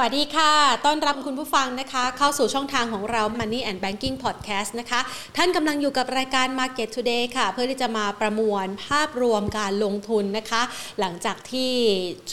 [0.00, 0.52] สวัสดีค่ะ
[0.86, 5.00] ต้อนรับคุณผู้ฟังนะคะ เข้าสู่ช่องทางของเรา Money and Banking Podcast นะคะ
[5.36, 10.62] ท่านกำลังอยู่กับรายการ Market Today ค่ะ เพื่อที่จะมาประมวลภาพรวมการลงทุนนะคะ
[11.00, 11.72] หลังจากที่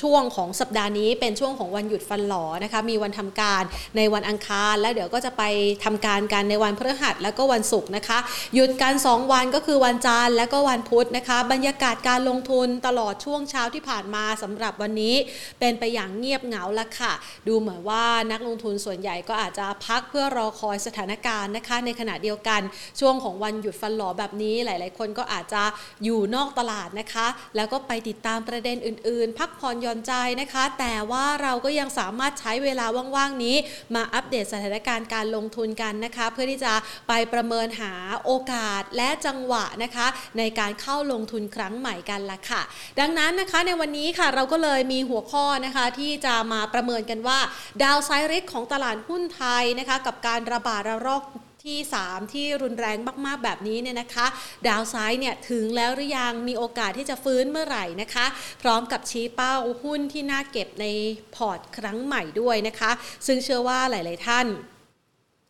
[0.01, 3.63] ช่วงของสัปดาห์นี้เป็นช่วงของวันหยุดฟันหลอนะคะ มีวันทำการ
[3.97, 5.43] ในวันอังคาร แล้วเดี๋ยวก็จะไป
[5.83, 8.17] ทำการกันในวันพฤหัสแล้วก็วันศุกร์นะคะ
[8.55, 15.15] หยุดกัน 2 วันก็คือวันจันทร์และก็วันพุธนะคะ บรรยากาศการลงทุนตลอดช่วงเช้าที่ผ่านมาสำหรับวันนี้
[15.59, 17.13] เป็นไปอย่างเงียบเหงาละค่ะ
[17.47, 22.61] ดููเหมือนว่านักลงทุนส่วนใหญ่ก็อาจจะพักเพื่อรอคอยสถานการณ์นะคะ ในขณะเดียวกัน
[22.99, 25.63] ช่วงของวันหยุดฟันหลอแบบนี้หลาย ๆ คนก็อาจจะ
[26.03, 33.55] อยู่นอกตลาดนะคะ แล้วก็ไปติดตามประเด็นอื่น ๆ พักผ่อนหย่อนใจนะคะ แต่ว่าเราก็ยังสามารถใช้เวลาว่าง ๆ นี้
[33.95, 36.73] มาอัปเดตสถานการณ์การลงทุนกันนะคะ เพื่อที่จะ
[37.07, 37.93] ไปประเมินหา
[38.25, 42.61] โอกาสและจังหวะนะคะ ในการเข้าลงทุนครั้งใหม่กันละค่ะ
[42.99, 47.39] ดังนั้นนะคะในวันนี้ค่ะเราก็เลยมีหัวข้อนะคะที่จะมาประเมินกันว่า
[47.83, 51.23] ดาวไซริกของตลาดหุ้นไทยนะคะกับการระบาดระลอก
[51.65, 54.25] ที่ 3 ที่รุนแรงมากๆ แบบนี้เนี่ยนะคะ
[54.67, 58.25] ดาวไซด์เนี่ยถึงแล้วหรือยังมีโอกาสที่จะฟื้นเมื่อไหร่นะคะ
[58.61, 60.85] พร้อมกับชี้เป้าหุ้นที่น่าเก็บใน
[61.35, 62.91] พอร์ตครั้งใหม่ด้วยนะคะ
[63.27, 64.47] ซึ่งเชื่อว่าหลาย ๆ ท่าน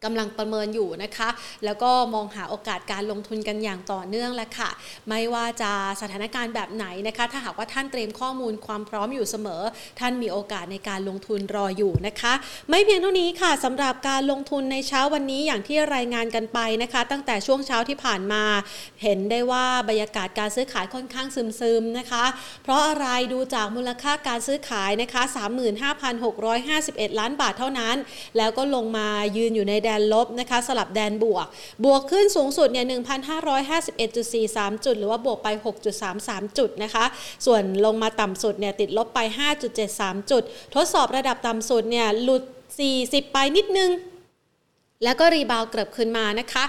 [0.05, 1.29] กำลังประเมินอยู่นะคะ
[1.65, 4.69] แล้วก็มองหาโอกาสการลงทุนกันอย่างต่อเนื่องแล้วค่ะ
[5.09, 9.61] ไม่ว่าจะสถานการณ์แบบไหนนะคะ ถ้าหากว่าท่านเตรียมข้อมูลความพร้อมอยู่เสมอ
[9.99, 12.33] ท่านมีโอกาสในการลงทุนรออยู่นะคะ
[12.69, 18.43] ไม่เพียงเท่านี้ค่ะสำหรับการลงทุนในเช้าวันนี้อย่างที่รายงานกันไปนะคะ ตั้งแต่ช่วงเช้าที่ผ่านมา
[19.03, 22.25] เห็นได้ว่าบรรยากาศการซื้อขายค่อนข้างซึมๆนะคะ
[22.63, 25.21] เพราะอะไรดูจากมูลค่าการซื้อขายนะคะ
[26.01, 27.95] 35,651 ล้านบาทเท่านั้น
[28.37, 31.47] แล้วก็ลงมายืนอยู่ในแดนลบนะคะสลับแดนบวก
[31.85, 32.85] บวกขึ้นสูงสุดเนี่ย
[33.85, 35.47] 1,551.43 จุด หรือว่าบวกไป
[36.03, 37.05] 6.33 จุดนะคะ
[37.45, 39.19] ส่วนลงมาต่ำสุดเนี่ยติดลบไป
[39.75, 40.43] 5.73 จุด
[40.75, 42.43] ทดสอบระดับต่ำสุดเนี่ยหลุด
[42.87, 43.91] 40 ไปนิดนึง
[45.03, 46.63] แล้วก็รีบาวเกิบขึ้นมานะคะ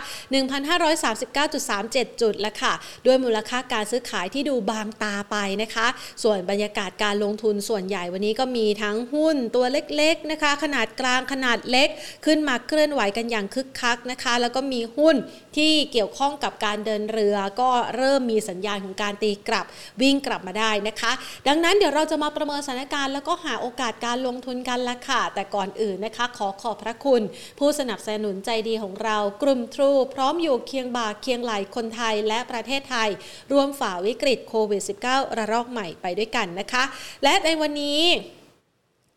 [0.92, 2.72] 1,539.37 จุดแล้วค่ะ
[3.06, 5.86] ด้วยมูลค่าการซื้อขายที่ดูบางตาไปนะคะ
[6.22, 11.88] ส่วนบรรยากาศการลงทุนส่วนใหญ่วันนี้ก็มีทั้งหุ้นตัวเล็กๆนะคะ ขนาดกลางขนาดเล็ก
[12.24, 15.16] ขึ้นมาเคลื่อนไหวกันอย่างคึกคักนะคะ แล้วก็มีหุ้น
[15.56, 19.66] ที่เกี่ยวข้องกับการเดินเรือ ก็เริ่มมีสัญญาณของการตีกลับ
[20.02, 21.12] วิ่งกลับมาได้นะคะ
[21.48, 27.22] ดังนั้นเดี๋ยวเราจะมาประเมินสถานการณ์แล้วก็หาโอกาสการลงทุนกันละค่ะ แต่ก่อนอื่นนะคะ ขอขอบพระคุณ
[27.60, 33.10] ผู้สนับสนุนหนุนใจดีของเรา กลุ่มทรูพร้อมอยู่เคียงบ่าเคียงไหลคนไทยและประเทศไทย
[33.52, 36.84] ร่วมฝ่าวิกฤตโควิด -19 ระลอกใหม่ไปด้วยกันนะคะ
[37.24, 38.02] และในวันนี้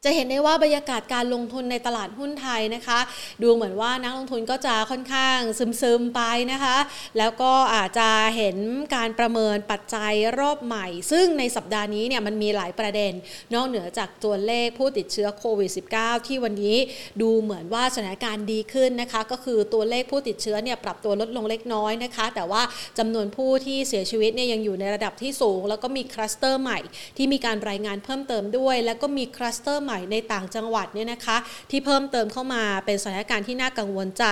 [0.06, 3.00] จะเห็นได้ว่าบรรยากาศการลงทุนในตลาดหุ้นไทยนะคะ
[3.44, 5.40] ดูเหมือนว่านักลงทุนก็จะค่อนข้าง
[5.82, 6.22] ซึมๆไป
[6.52, 6.78] นะคะ
[7.18, 8.58] แล้วก็อาจจะเห็น
[8.96, 13.14] การประเมินปัจจัยรอบใหม่ ซึ่งในสัปดาห์นี้เนี่ยมันมีหลายประเด็น
[13.54, 16.78] นอกเหนือจากตัวเลขผู้ติดเชื้อโควิด -19 ที่วันนี้
[17.22, 22.62] ดูเหมือนว่าสถานการณ์ดีขึ้นนะคะ ก็คือตัวเลขผู้ติดเชื้อเนี่ยปรับตัวลดลงเล็กน้อยนะคะ แต่ว่า
[22.98, 26.80] จำนวนผู้ที่เสียชีวิตเนี่ยยังอยู่ในระดับที่สูง แล้วก็มีคลัสเตอร์ใหม่
[27.18, 31.38] ที่มีการรายงานเพิ่มเติมด้วย แล้วก็มีคลัสเตอร์หม่ในต่างจังหวัดเนี่ยนะคะ
[31.72, 34.26] ที่เพิ่มเติมเข้ามาเป็นสถานการณ์ที่น่ากังวลใจ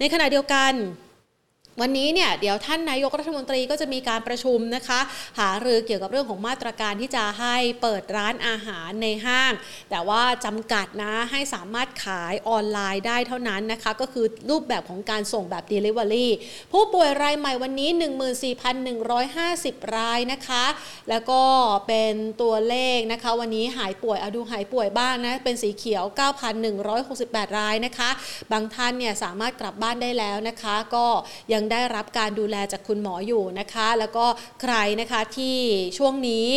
[0.00, 0.72] ในขณะเดียวกัน
[1.80, 5.00] วันนี้เนี่ยเดี๋ยวท่านนายกรัฐมนตรีก็จะมีการประชุมนะคะ
[5.38, 9.52] หารือเกี่ยวกับเรื่องของมาตรการที่จะให้เปิดร้านอาหารในห้าง
[9.90, 16.28] แต่ว่าจำกัดนะให้สามารถขายออนไลน์ได้เท่านั้นนะคะ ก็คือรูปแบบของการส่งแบบ Delivery
[16.72, 17.90] ผู้ป่วยรายใหม่วันนี้
[18.72, 20.64] 14,150 รายนะคะ
[21.10, 21.42] แล้วก็
[21.86, 26.04] เป็นตัวเลขนะคะวันนี้หายป่วยเอาดูหายป่วยบ้างนะ เป็นสีเขียว
[26.80, 28.10] 9,168 รายนะคะ
[28.52, 31.06] บางท่านเนี่ยสามารถกลับบ้านได้แล้วนะคะ ก็
[31.52, 34.24] ยังได้รับการดูแลจากคุณหมออยู่นะคะ แล้วก็
[34.62, 35.56] ใครนะคะที่
[35.98, 36.48] ช่วงนี้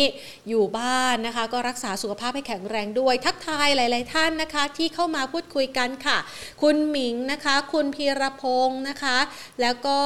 [0.48, 6.18] อยู่บ้านนะคะ ก็รักษาสุขภาพให้แข็งแรงด้วย ทักทายหลาย ๆ ท่านนะคะ ที่เข้ามาพูดคุยกันค่ะ
[6.62, 9.18] คุณหมิงนะคะ คุณพีรพงศ์นะคะ
[9.60, 9.98] แล้วก็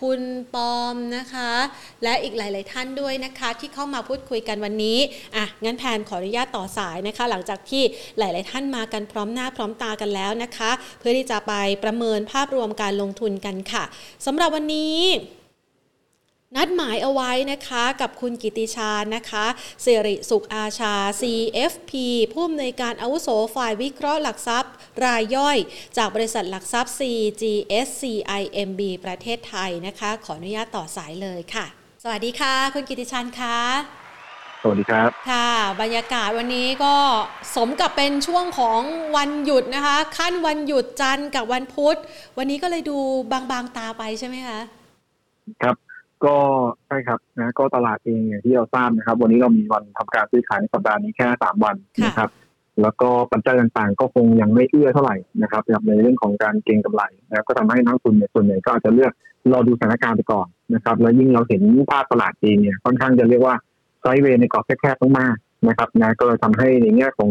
[0.00, 0.20] คุณ
[0.54, 1.50] ปอมนะคะ
[2.04, 4.98] และอีกหลาย ๆ ท่านด้วยนะคะ ที่เข้ามาพูดคุยกันวันนี้
[5.36, 7.82] อะงั้นแพนขออนุญาตต่อสายนะคะ หลังจากที่
[8.18, 11.52] หลาย ๆ ท่านมากันพร้อมหน้าพร้อมตากันแล้วนะคะ เพื่อที่จะไป
[11.84, 13.84] ประเมินภาพรวมการลงทุนกันค่ะ
[14.26, 15.02] สำหรับวันนี้
[16.56, 19.46] นัดหมายเอาไว้นะคะกับคุณกิติชานะคะ
[19.84, 21.92] สิริสุขอาชา CFP
[22.32, 24.72] ผู้อำนวยการอาวุโสฝ่ายวิเคราะห์หลักทรัพย์
[25.04, 25.56] รายย่อย
[25.96, 31.66] จากบริษัทหลักทรัพย์ CGSCIMB ประเทศไทยนะคะ ขออนุญาตต่อสายเลยค่ะ
[32.02, 34.07] สวัสดีค่ะ คุณกิติชันคะ
[34.62, 35.50] สวัสดีครับ ค่ะ
[35.82, 36.94] บรรยากาศวันนี้ก็
[37.56, 38.80] สมกับเป็นช่วงของ
[39.16, 41.96] วันหยุดนะคะ ขั้นวันหยุดจันทร์กับวันพุธ
[42.38, 42.98] วันนี้ก็เลยดู
[43.32, 44.60] บางๆตาไปใช่ไหมคะ
[45.62, 45.76] ครับ
[46.24, 46.36] ก็
[46.86, 52.30] ใช่ครับนะก็ตลาดเองอย่างที่เราทราบนะครับ วันนี้เรามีวันทำการซื้อขายในสัปดาห์นี้แค่สามวันนะครับ
[52.82, 59.12] แล้วก็ปัจจัยต่างๆ ก็คงยังไม่เอื้อเท่าไหร่นะครับในเรื่องของการเก็งกำไรนะก็ทำให้นักทุนเนี่ยส่วนใหญ่ก็อาจจะเลือก
[59.52, 63.54] รอดูสถานการณ์ไปก่อนนะครับ แล้วยิ่งเราเห็นภาพตลาดเองเนี่ยค่อนข้างจะเรียกว่า
[64.00, 67.30] ไซด์เวย์ในกรอบแคบๆมากๆนะครับนะก็เลยทำให้ในแง่ของ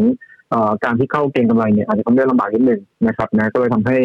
[0.84, 3.98] การที่เข้าเก็งกำไรเนี่ยอาจจะต้องได้ลำบากนิดหนึ่งนะครับนะก็เลยทำให้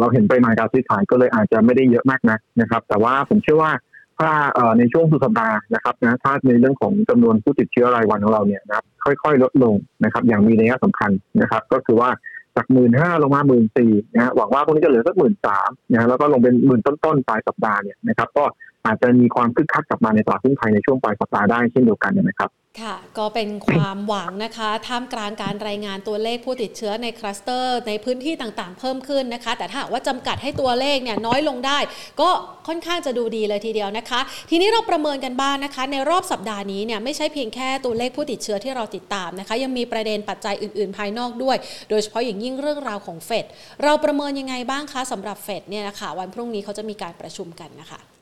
[0.00, 3.72] เราเห็นปริมาณการซื้อขายก็เลยอาจจะไม่ได้เยอะมากนะนะครับ แต่ว่าผมเชื่อว่า
[4.18, 4.30] ถ้า
[4.78, 9.74] ในช่วงสุดสัปดาห์นะครับนะถ้าในเรื่องของจำนวนผู้ติดเชื้อรายวันของเราเนี่ยนะครับค่อยๆ ลดลง
[10.04, 11.10] นะครับ อย่างมีนัยสำคัญ
[11.40, 12.10] นะครับ ก็คือว่า
[12.56, 18.44] จากหมื่นห้าลงมาหมื่นสี่นะหวังว่าพวกนี้จะเหลือสักหมื่นสามนะแล้วก็ลงเป็นหมื่นต้นๆปลายสัปดาห์เนี่ยนะครับ ก็
[18.86, 22.50] อาจจะมีความคึกคักกลับมาในตลาดหุ้นไทยในช่วงปลายสัปดาห์ได้เช่นเดียวกันนะครับ
[22.82, 31.78] ค่ะ ก็เป็นความหวังนะคะ ท่ามกลางการรายงานตัวเลขผู้ติดเชื้อในคลัสเตอร์ในพื้นที่ต่างๆ เพิ่มขึ้นนะคะ แต่ถ้าว่าจำกัดให้ตัวเลขเนี่ยน้อยลงได้
[32.20, 32.30] ก็
[32.68, 41.56] ค่อนข้างจะดูดีเลยทีเดียวนะคะ ทีนี้เราประเมินกันบ้างนนะคะ ในรอบสัปดาห์นี้เนี่ยไม่ใช่เพียงแค่ตัวเลขผู้ติดเชื้อที่เราติดตามนะคะ ยังมีประเด็นปัจจัยอื่นๆ ภายนอกด้วย
[41.90, 43.44] โดยเฉพาะอย่างยิ่งเรื่องราวของเฟด
[43.82, 48.15] เราประเมินยังไงบ้างคะสำหรับเฟดเนี่ยนะคะวันพรุ่งนี้เขาจะมีการประชุมกันนะคะ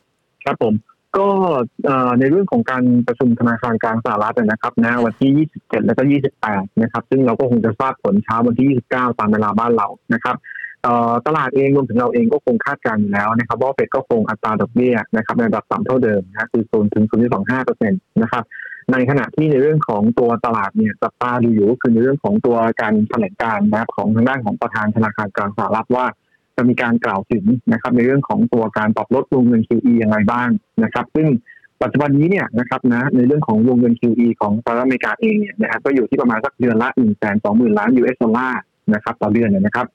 [0.44, 0.74] ครับผม
[1.18, 1.28] ก็
[2.20, 6.02] ในเรื่องของการประชุมธนาคารกลางสหรัฐนะครับนะวันที่ 27 และก็
[6.42, 10.36] 28 นะครับ ซึ่งเราก็คงจะทราบผลเช้าวันที่ 29 ตามเวลาบ้านเรานะครับ
[11.26, 18.44] ตลาดเองรวมถึงเราเองก็คงคาดการณ์แล้วนะครับว่าเฟดก็คงอัตราดอกเบี้ยนะครับในระดับต่ำเท่าเดิมนะคือศูนถึงศูนย์สองห้าเปอร์เซ็นต์นะครับ
[18.92, 26.06] ในขณะที่ในเรื่องของตัวตลาดเนี่ยจับตาดูอยู่ก็คือในเรื่องของตัวการแถลงการนะครับของทางด้านของประธานธนาคารกลางสหรัฐว่า
[26.56, 30.48] จะมีการกล่าวถึงนะครับ ในเรื่องของตัวการปรับลดวงเงิน QE ยังไงบ้าง
[30.84, 31.26] นะครับ ซึ่ง
[31.82, 38.60] ปัจจุบันนี้เนี่ยนะครับนะในเรื่องของวงเงิน QE ของสหรัฐอเมริกาเองเนี่ยนะครับก็อยู่ที่ประมาณสักเดือนละ1 2 0 0 0 0ล้าน US ดอลลาร์
[38.94, 39.86] นะครับต่อเดือนเนี่ยนะครับ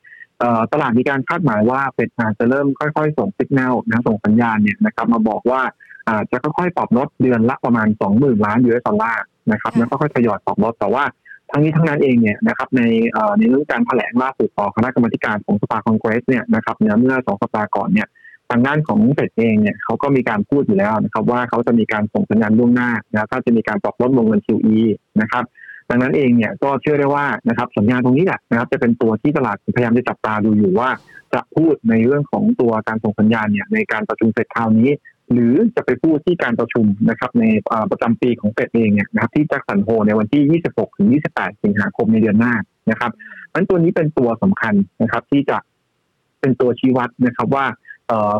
[0.73, 5.61] ตลาดมีการคาดหมายว่าเฟดอาจจะเริ่มค่อยๆ ส่งสัญญาณนะส่งสัญญาณเนี่ยนะครับมาบอกว่า
[6.09, 11.03] อาจจะค่อยๆปรับลดเดือนละประมาณ 20,000 ล้าน US ดอลลาร์นะครับแล้วก็ค่อยทยอยปรับลดแต่ว่า
[11.51, 12.81] ทั้งนี้ทั้งนั้นเองเนี่ยนะครับใน
[13.39, 18.07] ในเรื่องการแถลงล่าสุดของคณะกรรมการของสภาคองเกรสเนี่ยนะครับเมื่อสองสัปดาห์ก่อนเนี่ย
[18.49, 24.77] ทางด้านของเฟดเองเนี่ยเขาก็มีการพูดอยู่แล้วนะครับว่าเขาจะมีการส่งสัญญาณล่วงหน้านะถ้าจะมีการปรับลดวงเงิน QE
[25.21, 25.43] นะครับ
[25.89, 30.89] ดังนั้นเองเนี่ยก็เชื่อได้ว่านะครับสัญญาณตรงนี้แหละนะครับจะเป็นตัวที่ตลาดพยายามจะจับตาดูอยู่ว่า
[31.33, 34.89] จะพูดในเรื่องของตัวการส่งสัญญาณเนี่ยในการประชุมเฟดคราวนี้
[35.33, 37.43] หรือจะไปพูดที่การประชุมนะครับใน
[37.91, 42.53] ประจำปีของเฟดเองเนี่ยนะครับที่แจ็คสันโฮในวันที่ 26 ถึง 28 สิงหาคมในเดือนหน้า
[42.91, 43.11] นะครับ
[43.53, 45.57] นั้นตัวนี้เป็นตัวสำคัญนะครับ ที่จะ
[46.39, 47.65] เป็นตัวชี้วัดนะครับว่า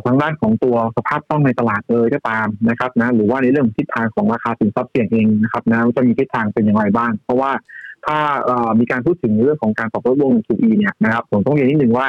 [0.06, 7.52] ทางด้านของตัวสภาพคล่องในตลาดเลยก็ตามนะครับนะหรือว่าในเรื่องทิศทางของราคาสินทรัพย์เสี่ยงเองนะครับนะจะมีทิศทางเป็นอย่างไรบ้าง เพราะว่า
[8.06, 8.18] ถ้า
[8.80, 12.08] มีการพูดถึงเรื่องของการปรับลดลง QE เนี่ยนะครับผมต้องเรียนนิดนึงว่า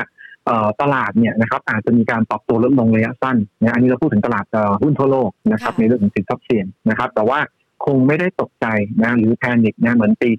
[0.80, 4.44] ตลาดเนี่ยนะครับอาจจะมีการปรับตัวลดลงระยะสั้นนะอันนี้เราพูดถึงตลาด
[4.82, 7.38] หุ้นทั่วโลกนะครับในเรื่องของสินทรัพย์เสี่ยงนะครับ แต่ว่า
[7.86, 8.66] คงไม่ได้ตกใจ
[9.02, 10.30] นะหรือแพนิคนะเหมือนปี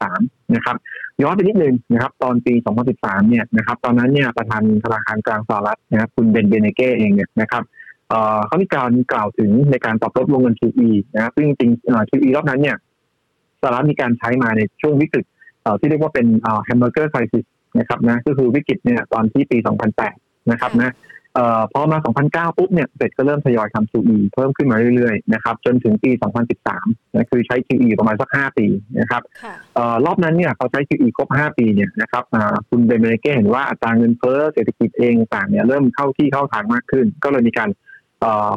[0.00, 0.76] 2013 นะครับ
[1.22, 2.54] ย้อนไปนิดนึงนะครับ ตอนปี
[2.92, 7.62] 2013 เนี่ยนะครับตอนนั้นเนี่ยประธานธนาคารกลางสหรัฐนะครับคุณเบนเบเนเก้เองเนี่ยนะครับ
[8.46, 11.70] เขามีการกล่าวถึงในการปรับลดวงเงิน QE นะครับซึ่งจริง
[12.10, 12.76] QE รอบนั้นเนี่ย
[13.60, 15.26] สหรัฐมีการใช้มาในช่วงวิกฤต
[15.80, 16.26] ที่เรียกว่าเป็น
[16.64, 16.68] แฮ
[17.78, 19.58] มเบอร์เกอร์ไครซิสนะครับนะก็คือวิกฤตเนี่ยตอนที่ปี
[20.04, 20.94] 2008 นะครับนะ
[21.34, 21.98] เอ่อพอมา
[22.52, 26.10] 2009 ปุ๊บเนี่ยเฟดก็เริ่มทยอยทำ QE เพิ่มขึ้นมาเรื่อยๆนะครับจนถึงปี
[26.62, 28.66] 2013นะคือใช้ QE ประมาณสัก 5 ปี
[29.00, 29.22] นะครับ
[29.74, 32.24] เอ่อรอบนั้นเนี่ยเขาใช้ QE ครบ 5 ปีเนี่ยนะครับ
[32.68, 37.70] คุณเบอร์นันเก้เห็นว่าอัตราเงินเฟ้อเศรษฐกิจเองต่างเนี่ยเริ่มเข้าที่เข้าทางมากขึ้น ก็เลยมีการ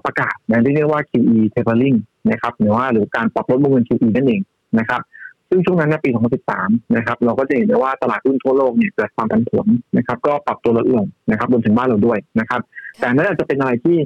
[0.06, 1.98] ประกาศนะที่เรียกว่า QE tapering
[2.32, 4.42] นะครับหรือว่าหรือการปรับลดวงเงิน QE นั่นเอง
[4.80, 5.02] นะครับ
[5.50, 6.10] ซึ่งช่วงนั้นในปี
[6.52, 12.62] 2013 นะครับ เราก็จะเห็นได้ว่าตลาดหุ้นทั่วโลกเนี่ยเกิดความผันผวนนะครับ ก็ปรับตัวลดลงนะครับรวมถึงบ้านเราด้วยนะครับ
[13.00, 13.98] แต่นั่นอาจจะเป็นอะไรที่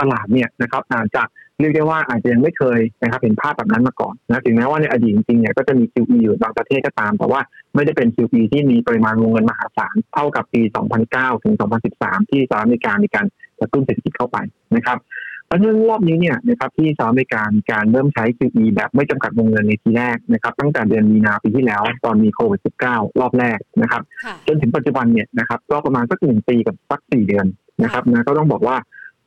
[0.00, 1.22] ตลาดเนี่ยนะครับ อาจจะ
[1.60, 7.40] เรียกได้ว่าอาจจะยังไม่เคยนะครับเห็นภาพแบบนั้นมาก่อนนะถึงแม้ว่าในอดีตจริงๆเนี่ยก็จะมี QE อยู่บางประเทศก็ตาม แต่ว่า
[7.74, 10.62] ไม่ได้เป็น QE ที่มีปริมาณวงเงินมหาศาลเท่ากับปี
[11.02, 11.54] 2009 ถึง
[11.92, 13.26] 2013 ที่สหรัฐอเมริกามีการ
[13.60, 14.36] กระตุ้นเศรษฐกิจเข้าไป
[14.76, 14.98] นะครับ
[15.48, 24.02] เพราะฉะนั้นรอบนี้เนี่ยนะครับที่สหรัฐอเมริกาการเริ่มใช้ QE แบบไม่จำกัดวงเงินในทีแรกนะครับตั้งแต่เดือนมีนาปีที่แล้วตอนมีโควิด -19 รอบแรกนะครับ
[24.46, 27.46] จนถึงปัจจุบันเนี่ยนะครับก็ประมาณสักหนึ่งปีกับสักสี่เดือน
[27.82, 28.76] นะครับนะก็ต้องบอกว่า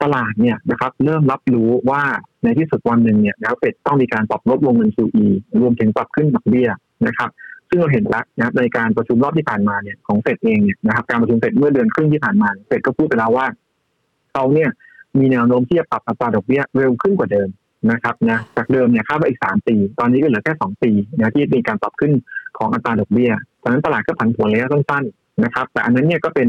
[0.04, 2.04] ตลาดเนี่ยนะครับเริ่มรับรู้ว่า
[2.44, 5.28] ในที่สุดวันหนึ่งเนี่ยนะครับเฟดต้องมีการปรับลดวงเงิน QE
[5.62, 6.70] รวมถึงปรับขึ้นดอกเบี้ย
[7.08, 7.30] นะครับ
[7.70, 13.48] ซึ่งเราเห็นแล้วนะครับในการประชุมรอบที่ผ่านมาเนี่ยของเฟดเองเนี่ยนะครับการประชุมเฟดเมื่อเดือนครึ่งที่ผ่านมาเฟดก็พูดไปแล้วว่า
[14.34, 14.70] เขาเนี่ย
[15.20, 17.50] มีแนวโน้มที่จะปรับอัตราดอกเบี้ยเร็วขึ้นกว่าเดิม
[17.92, 22.12] นะครับนะจากเดิมเนี่ยคาดว่าอีกสามปี ตอนนี้ก็เหลือแค่สองปีนะที่มีการปรับขึ้น
[22.58, 26.48] ของอัตราดอกเบี้ยตอนนั้นตลาดก็ผันผวนระยะสั้นๆนะครับ แต่อันนั้นเนี่ยก็เป็น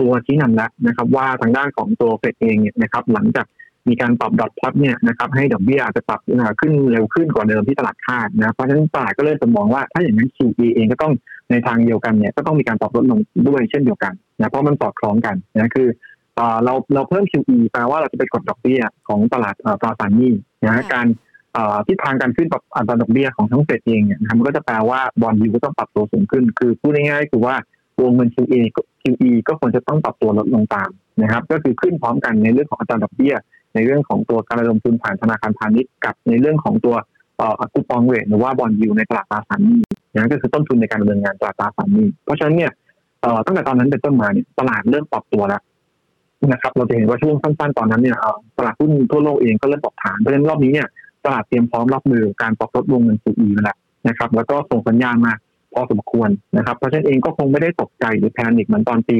[0.00, 3.46] ตัวชี้นำแล้วนะครับ ว่าทางด้านของตัวเฟดเองเนี่ยนะครับ หลังจาก
[3.88, 6.20] มีการปรับดอทพลอตเนี่ยนะครับ ให้ดอกเบี้ยอาจจะปรับ
[6.60, 11.12] ขึ้นเร็วขึ้นกว่าเดิมที่ตลาดคาดนะเพราะฉะนั้นตลาดก็เริ่มจะมองว่าถ้าอย่างนั้น QE เองก็ต้อง
[11.50, 15.88] ในทางเดียวกันเนี่ยก็ต้องมีการปรับลดลงด้วยเช่นเดียวกันนะเพราะมันสอดคล้องกันนะคือ
[16.64, 20.32] เราเราเพิ่ม QE แปลว่าเราจะไปกดดอกเบี้ยของตลาดตราสารหนี้
[20.64, 21.06] นะการ
[21.86, 27.54] ทิศทางการขึ้นปรับอัตราดอกเบี้ยของทั้งเฟดเองเนี่ยมันก็จะแปลว่าบอลยูก็ต้องปรับตัวสูงขึ้น คือพูดง่ายๆคือว่า
[28.00, 28.60] วงเงิน QE
[29.02, 30.90] QE ก็ควรจะต้องปรับตัวลดลงตาม
[31.22, 33.34] นะครับ ก็คือขึ้นพร้อมกันในเรื่องของอัตราดอกเบี้ย
[33.74, 36.96] ในเรื่องของตัวการระดมทุนผ่านธนาคารพาณิชย์กับในเรื่องของตัว
[37.72, 39.80] คูปองเรทหรือว่าบอลยูในตลาดตราสารหนี้
[40.14, 42.72] นะก็คือต้นทุนในการดำเนินงานตลาดตราสารหนี้ เพราะฉะนั้นเนี่ย
[43.46, 45.60] ตั้งแต่ตอนนั้นเป็นต้นมาเนี่ยตลาดเริ่มปรับตัวแล้ว
[46.48, 48.16] นะครับเราจะเห็นว่าช่วงสั้นๆ ตอนนั้นเนี่ย
[48.58, 50.88] ตลาดหุ้นทั่วโลกเองก็เริ่มปรับฐานเพราะฉะนั้นรอบนี้เนี่ย
[51.24, 53.76] ตลาดเตรียมพร้อมรับมือการปรับลดวงเงิน QE มาแล้ว
[54.08, 55.32] นะครับ แล้วก็ส่งสัญญาณมา
[55.74, 59.18] พอสมควรนะครับ เพราะฉะนั้นเองก็คงไม่ได้ตกใจหรือแพนิคเหมือนตอนปี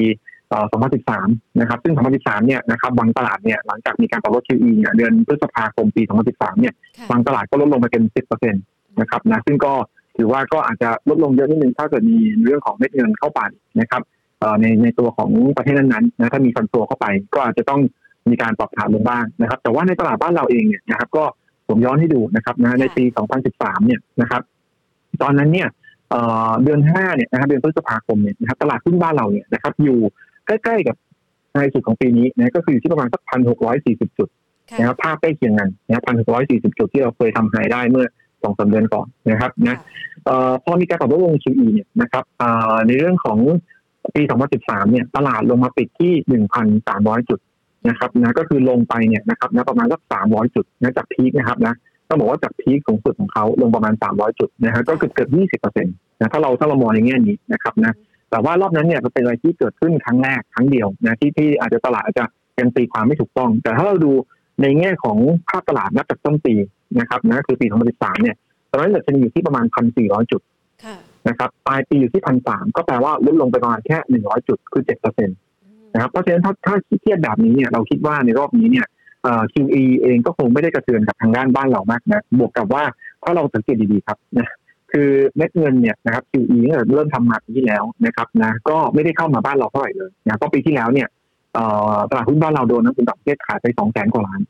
[0.78, 6.74] 2013 นะครับ ซึ่ง 2013 เนี่ยนะครับบางตลาดเนี่ยหลังจากมีการปรับลด QE เนี่ยเดือนพฤษภาคมปี 2013 เนี่ย
[7.10, 9.72] บางตลาดก็ลดลงไปเป็น 10%นะครับนะซึ่งก็
[10.16, 13.40] ถือว่าก็อาจจะลดลงเยอะนิดนึงถ้าเกิดมีเรื่องของเม็ดเงินเข้าไป
[13.80, 14.02] นะครับ
[14.61, 17.80] ในในตัวของประเทศนั้นๆนะถ้ามีฟันโฟเข้าไป ก็อาจจะต้อง
[18.30, 21.25] มีการปรับฐานลงบ้างนะครับ แต่ว่าในตลาดบ้านเราเองเนี่ยนะครับ ก็
[21.68, 23.04] ผมย้อนให้ดูนะครับนะในปี
[23.47, 24.42] 2013 เนี่ยนะครับ
[25.23, 25.68] ตอนนั้นเนี่ย
[26.64, 29.99] เดือน5เนี่ยนะครับเดือนพฤษภาคมเนี่ยนะครับตลาดหุ้นบ้านเราเนี่ยนะครับ อยู่
[30.47, 30.97] ใกล้ๆกับ
[31.54, 34.28] ในสุดของปีนี้นะก็คืออยู่ที่ประมาณสักพันหกร้อยสี่สิบจุด
[34.78, 38.06] นะครับภาพใกล้เคียงกันนะครับพันหกร้อยสี่สิบจุดที่เราเคยทำไฮได้เมื่อ
[38.42, 39.78] สองสาเดือนก่อนนะครับนะ
[40.64, 42.25] พอมีการปรับลดลง QE เนี่ยนะครับ
[42.87, 43.38] ในเรื่องของ
[44.16, 44.23] ปี
[44.57, 46.12] 2013 เนี่ยตลาดลงมาปิดที่
[46.80, 47.40] 1,300 จุด
[47.88, 51.75] นะครับนะก็คือลงไปเนี่ยนะครับนะประมาณสัก 300 จุดนะจากพีคนะครับนะ
[52.09, 55.30] ต้องบอกว่าจากพีคสูงสุดของเขาลงประมาณ 300 จุดนะฮะก็เกือบเกือบ
[55.62, 57.92] 20%นะถ้าเราถ้าเรามองในแง่นี้นะครับนะ
[58.30, 62.25] แต่ว่ารอบนั้นเนี่ยเป็นอะไรที่เกิดขึ้นครั้งแรกครั้งเดียวนะที่ที่อาจจะตลาดอาจจะ
[62.61, 64.12] ยังตีความไม่ถูกต้อง แต่ถ้าเราดู
[64.62, 66.54] ในแง่ของภาพตลาดนับจากต้นปี
[66.99, 68.37] นะครับนะคือปี 2013 เนี่ย
[68.71, 69.64] ตอนนั้นดัชนีอยู่ที่ประมาณ
[69.99, 70.40] 1,400 จุด
[71.28, 75.36] นะครับปลายปีอยู่ที่พันสามก็แปลว่าลดลงไปประมาณแค่หนึ่งร้อยจุดคือเจ็ดเปอร์เซ็นต์
[75.92, 78.86] นะครับเพราะฉะนั้นถ้าถ้าเทียบแบบนี้เนี่ยเราคิดว่าในรอบนี้เนี่ย
[79.52, 82.84] QE เองก็คงไม่ได้กระเทือนกับทางด้านบ้านเรามากนะบวกกับว่า
[83.22, 84.48] ถ้าเราสังเกตดีๆครับนะ
[84.92, 91.08] คือเม็ดเงินเนี่ยนะครับ QE เนี่ยเริ่มทำมาปีที่แล้วนะครับนะก็ไม่ได้เข้ามาบ้านเราเท่าไหร่เลยนะเพราะปีที่แล้วเนี่ย
[92.10, 94.40] ตลาดหุ้นบ้านเราโดนนักลงทุนต่างประเทศขายไปสองแสนกว่าล้าน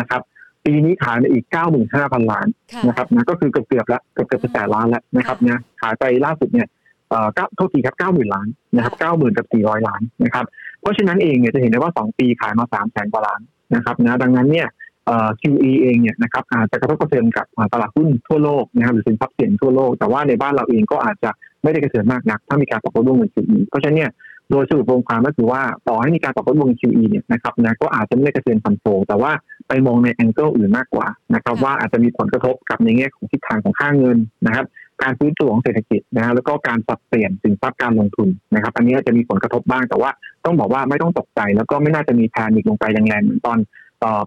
[0.00, 0.22] นะครับ
[0.68, 1.44] ปีนี้ขายไปอีก
[1.88, 2.46] 95,000 ล้าน
[2.86, 6.68] นะครับนะก็คือเกือบเกือบแล้วเกือบเกือบแสนล้านแล้วนะครับนะขายไปล่าสุดเนี่ย
[7.10, 10.44] เอ่อโทษทีครับ90,000ล้านนะครับ90,000กับ400ล้านนะครับ
[10.80, 13.40] เพราะฉะนั้นเองเนี่ยจะเห็นได้ว่า2ปีขายมา3แสนกว่าล้าน
[13.74, 14.68] นะครับนะดังนั้นเนี่ย
[15.06, 21.30] เอ่อ QE เองเนี่ยนะครับอาจจะกระทบกระเทือนกับตลาดหุ้นทั่วโลกนะครับหรือสินทรัพย์สินทั่วโลก แต่ว่าในบ้านเราเองก็อาจจะ
[21.62, 24.12] ไม่ได้กระเทือนมากนัก ถ้ามีการปรับลดลงเงิน QE เพราะฉะนั้นเนี่ย
[24.50, 29.32] โดยสรุปรวมความก็คือว่าต่อให้มีการปรับลดวง QE เนี่ยนะครับนะก็อาจจะไม่ได้กระเทือนฟันโฟแต่ว่า
[29.68, 34.66] ไปมองในแองเกิลอื่นมากกว่านะครับ ว่าอาจจะมีผลกระทบกับในแง่ของทิศทางของค่าเงินนะครับ
[35.02, 40.10] การฟื้นตัวของเศรษฐกิจนะฮะแล้วก็การปรับเปลี่ยนสินทรัพย์การลงทุนนะครับ อันนี้จะมีผลกระทบบ้างแต่ว่า
[40.44, 43.58] ต้องบอกว่าไม่ต้องตกใจ แล้วก็ไม่น่าจะมีแพนิคลงไปแรงๆเหมือนตอน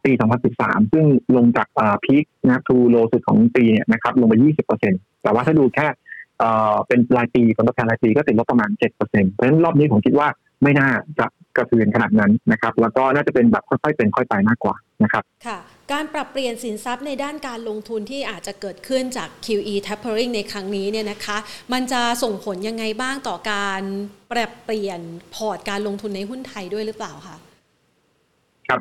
[0.06, 0.12] ปี
[0.52, 1.06] 2013 ซึ่ง
[1.38, 1.68] ลงจาก
[2.06, 4.34] พีคนะทูโลสุดของปีเนี่ยนะครับลงไป
[4.80, 5.88] 20%แต่ว่าถ้าดูแค่
[6.88, 10.28] เป็นรายปีผลตอบแทนรายปีก็ติดลบประมาณ 7%เพราะฉะนั้นรอบนี้ผมคิดว่า
[10.63, 10.89] ไม่น่า
[11.20, 11.25] จะ
[11.58, 15.60] กระเทือนขนาดนั้นนะครับ แล้วก็น่าจะเป็นแบบค่อยๆเป็นค่อยไปมากกว่านะครับค่ะ
[15.91, 21.38] การปรับเปลี่ยนสินทรัพย์ในด้านการลงทุนที่อาจจะเกิดขึ้นจาก QE tapering ในครั้งนี้เนี่ยนะคะ
[21.74, 23.82] มันจะส่งผลยังไงบ้างต่อการ
[24.32, 25.00] ปรับเปลี่ยน
[25.36, 27.38] พอร์ตการลงทุนในหุ้นไทยด้วยหรือเปล่าคะ
[28.68, 28.80] ครับ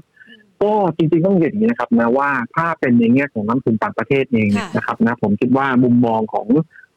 [0.62, 6.48] ก็จริงๆต้องเห็นอย่างนี้นะครับนะว่าถ้าเป็นในแง่ของนักทุนต่างประเทศเองนะครับนะผมคิดว่ามุมมองของ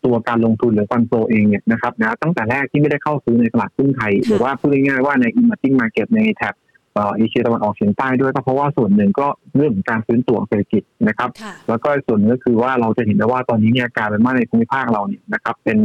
[0.05, 6.55] ตัวการลงทุนหรือฟันโซเองเนี่ยนะครับนะตั้งแต่แรกที่ไม่ได้เข้าซื้อในตลาดหุ้นไทย หรือว่าพูดง่ายๆว่าใน emerging market ในแถบ
[6.95, 11.29] เอเชียตะวันออกเฉียงใต้ด้วยก็เพราะว่าส่วนหนึ่งก็เรื่องของการฟื้นตัวเศรษฐกิจนะครับ
[11.69, 15.77] แล้วก็ส่วนนึงก็คือว่าเราจะเห็นได้ว่าตอนนี้เนี่ยการเป็นมาในภูมิภาคเราเนี่ยนะครับเป็น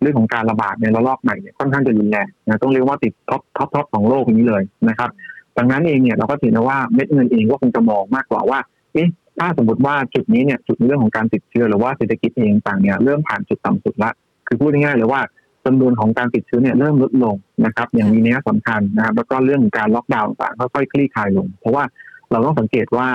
[0.00, 5.10] เรื่องของการระบาดในระลอกใหม่เนี่ยค่อนข้างจะรุนแรงนะต้องเรียกว่าติด top top top ของโลกนี้เลยนะครับ
[5.58, 8.58] ดังนั้นเองเนี่ยเราก็เห็นว่าเม็ดเงินเองก็คงจะมองมากกว่าว่า
[8.92, 14.10] เอ๊ะ ถ้าสมมติว่าจุดนี้เนี่ยจุดเรื่องของการติดเชื้อหรือว่าเศรษฐกิจเองต่างเนี่ยเริ่มผ่านจุดต่ำสุดละ
[14.46, 15.20] คือพูดง่ายๆเลยว่า
[15.66, 21.84] จำนวนของการติดเชื้อเนี่ยเริ่มลดลงนะครับ อย่างมีนัยสำคัญนะครับแล้วก็เรื่องการล็อกดาวน์ต่างค่อยๆคลี่คลายลง เพราะว่า
[22.30, 23.08] เราต้องสังเกตว่า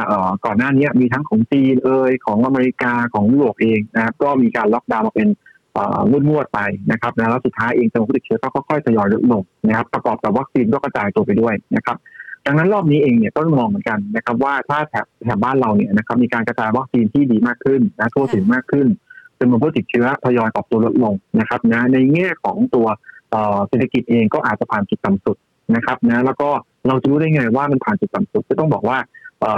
[0.46, 5.28] ก่อนหน้านี้มีทั้งของจีนเอ่ยของอเมริกาของยุโรปเองนะครับก็มีการล็อกดาวน์มาเป็น
[6.10, 6.60] งวดงวดไป
[6.92, 11.98] นะครับแล้วสุดท้ายเองจำนวนผู้ติดเชื้อก็ค่อยๆทยอยลดลงนะครับประกอบกับวัคซีนก็กระจายตัวไปด้วยนะครับ
[12.46, 18.88] ดังนั้นรอบนี้เองเนี่ยต้องมองเหมือนกันนะครับว่าถ้าแถบแถบบ้านเราเนี่ยนะครับมีการกระจายวัคซีนที่ดีมากขึ้นนะทั่วถึงมากขึ้น
[19.40, 22.88] จำนวนผู้ติดเชื้อทยอยปรับตัวลดลงนะครับนะในแง่ของตัว
[23.68, 25.38] เศรษฐกิจเองก็อาจจะผ่านจุดต่ำสุด
[25.76, 26.50] นะครับนะแล้วก็
[26.88, 28.98] เราจะรู้ได้ไงว่ามันผ่านจุดต่ำสุดก็ต้องบอกว่า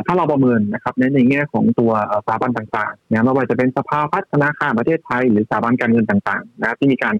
[0.05, 1.91] ถ้าเราประเมินนะครับในแง่ของตัว
[2.25, 7.15] สถาบันต่างๆนะไม่ว่าจะเป็นสภาพัฒนาคารประเทศไทย หรือสถาบันการเงินต่างๆนะที่มีการ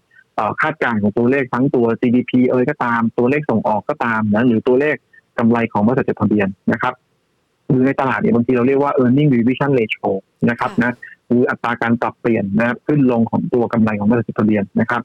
[0.62, 4.96] คาดการณ์ของตัวเลขทั้งตัว GDP เอ่ยก็ตามตัวเลขส่งออกก็ตามนะหรือตัวเลข
[5.40, 6.94] กำไรของบริษัทจดทะเบียนนะครับ
[7.70, 10.06] หรือในตลาดเนี่ยบางทีเราเรียกว่า earning revision ratio
[10.50, 10.92] นะครับนะ
[11.30, 15.02] คืออัตราการปรับเปลี่ยนนะขึ้นลงของตัวกำไรของบริษัทจดทะเบียนนะครับ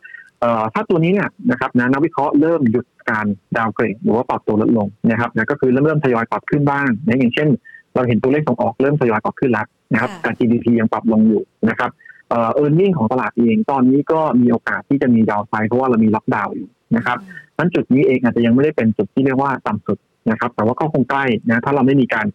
[0.75, 7.49] ถ้าตัวนี้เนี่ยนะครับนะนักวิเคราะห์เริ่มหยุดการดาวเกรดหรือว่าปรับตัวลดลงนะครับนะก็คือเริ่มเริ่มทยอยปรับขึ้นบ้างนะอย่างเช่น
[7.95, 11.91] เราเห็นตัวเลขส่งออกเริ่มทยอยปรับขึ้นแล้วนะครับแต่ GDP ยังปรับลงอยู่นะครับ
[12.29, 17.19] เอ่อร์เน็งของตลาดเองตอนนี้ก็มีโอกาสที่จะมีดาวไซด์เพราะว่าเรามีล็อกดาวน์อยู่นะครับ
[17.59, 19.99] นั้นจุดนี้เองอาจจะยังไม่ได้เป็นจุดที่เรียกว่าต่ำสุด
[20.31, 22.27] นะครับ แต่ว่าก็คงใกล้นะถ้าเราไม่มีการ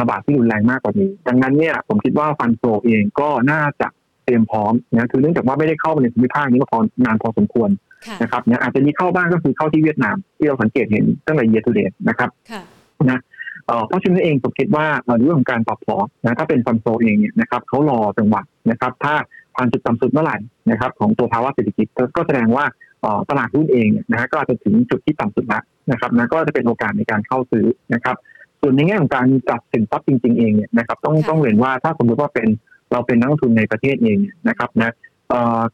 [0.00, 3.88] ระบาดที่รุนแรงมากกว่านี้ ดังนั้นเนี่ยผมคิดว่าฟันโฟเองก็น่าจะ
[4.24, 7.70] เตรียมพร้อมนะคือเนื่องจากว่าไม่ได้เข้ามาในภูมิภาคนี้มาพอนานพอสมควร
[8.22, 12.30] นะครับเนี่ยอาจจะมีเข้าบ้างก็คือเข้าที่เวียดนาม ที่เราสังเกตเห็นตั้งแต่เย a ูเด d นะครับ
[13.10, 13.20] นะ
[13.88, 14.86] เพราะฉะนั้นเองผมคิดว่า
[15.22, 19.14] เรื่องของการปรับพอนะถ้าเป็นฟันโฟเองเนี่ยนะครับเขารอจังหวะนะครับ ถ้า
[19.54, 20.36] ผ่านจุดต่ำสุดเมื่อไหร่
[20.70, 22.64] นะครับ ของตัวภาวะเศรษฐกิจก็แสดงว่า
[23.30, 28.16] ตลาดหุ้นเองนะฮะก็อาจจะถึงจุดที่ต่ำสุดแล้วนะครับนะก็จะเป็นโอกาสในการเข้าซื้อนะครับ
[28.60, 32.48] ส่วนในแง่ของการจัดสินทรัพย์จริง ๆเองเนี่ยนะครับต้องต้องเรียนว่าถ้าสมมติว่าเป็น
[32.92, 34.94] เราเป็นนักลงทุนในประเทศเองนะครับนะ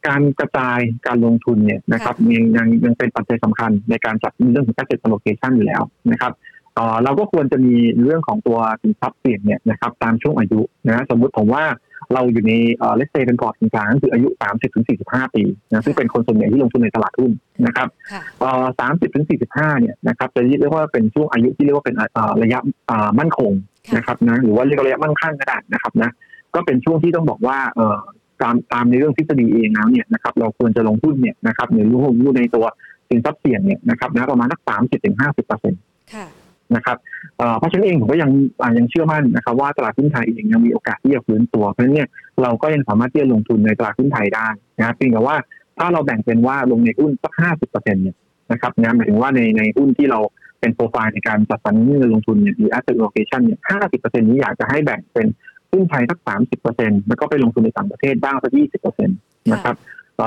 [0.07, 6.31] การกระจายการลงทุนเนี่ยนะครับยังยังยังเป็นปัจจัยสำคัญในการจัดเรื่องของ asset allocation อยู่แล้วนะครับ
[7.03, 11.63] เราก็ควรจะมีเรื่องของตัวสินทรัพย์เปลี่ยนเนี่ยนะครับตามช่วงอายุนะสมมุติผมว่า
[12.13, 12.53] เราอยู่ใน
[12.95, 17.31] เลสเตเป็นพอร์ตกลางคืออายุ 30ถึง45 ปีนะซึ่งเป็นคนส่วนใหญ่ที่ลงทุนในตลาดหุ้น
[17.65, 17.87] นะครับ
[18.79, 21.95] สามสิบถึง45เนี่ยนะครับจะเรียกว่าเป็นช่วงอายุที่เรียกว่าเป็น
[22.43, 22.59] ระยะ
[23.19, 23.51] มั่นคง
[23.95, 26.09] นะครับนะหรือว่าเรียกระยะมั่นคงก็ได้นะครับนะ
[26.55, 27.57] ก็เป็นช่วงที่ต้องบอกว่า
[28.41, 32.65] ตามตามในเรื่องทฤษฎีเองแล้วเนี่ยนะครับเราควรจะลงทุนเนี่ยนะครับหรือลงทุนในตัว
[33.09, 35.81] สินทรัพย์เสี่ยงเนี่ยนะครับนะประมาณสักสามสิบถึงห้าสิบเปอร์เซ็นต์
[36.75, 36.97] นะครับ
[37.57, 38.31] เพราะฉะนั้นเองผมก็ยัง
[38.77, 42.07] ยังเชื่อมั่นนะครับว่าตลาดหุ้นไทยเองยังมีโอกาสที่จะฟื้นตัวเพราะฉะนั้นเนี่ย
[42.41, 44.47] เราก็ยังสามารถที่จะลงทุนในตลาดหุ้นไทยได้
[44.79, 45.35] นะเพียงแต่ว่า
[45.77, 48.15] ถ้าเราแบ่งเป็นว่าลงในหุ้นสักห้าสิบเปอร์เซ็นต์เนี่ย
[48.51, 50.19] นะครับนะหมายถึงว่าในในหุ้นที่เรา
[50.59, 55.27] เป็นโปรไฟล์ในการจัดสรรเงินลงทุนเนี่ยหรือ asset allocation เนี่ยห้าสิบเปอร์เซ็นต์นี้อยากจะให้แบ่งเป็น
[55.71, 59.17] หุ้นไทยสักสามสิบเปอร์เซ็นต์แล้วก็ไปลงทุนในต่างประเทศบ้างสักยี่สิบเปอร์เซ็นต์
[59.53, 59.75] นะครับ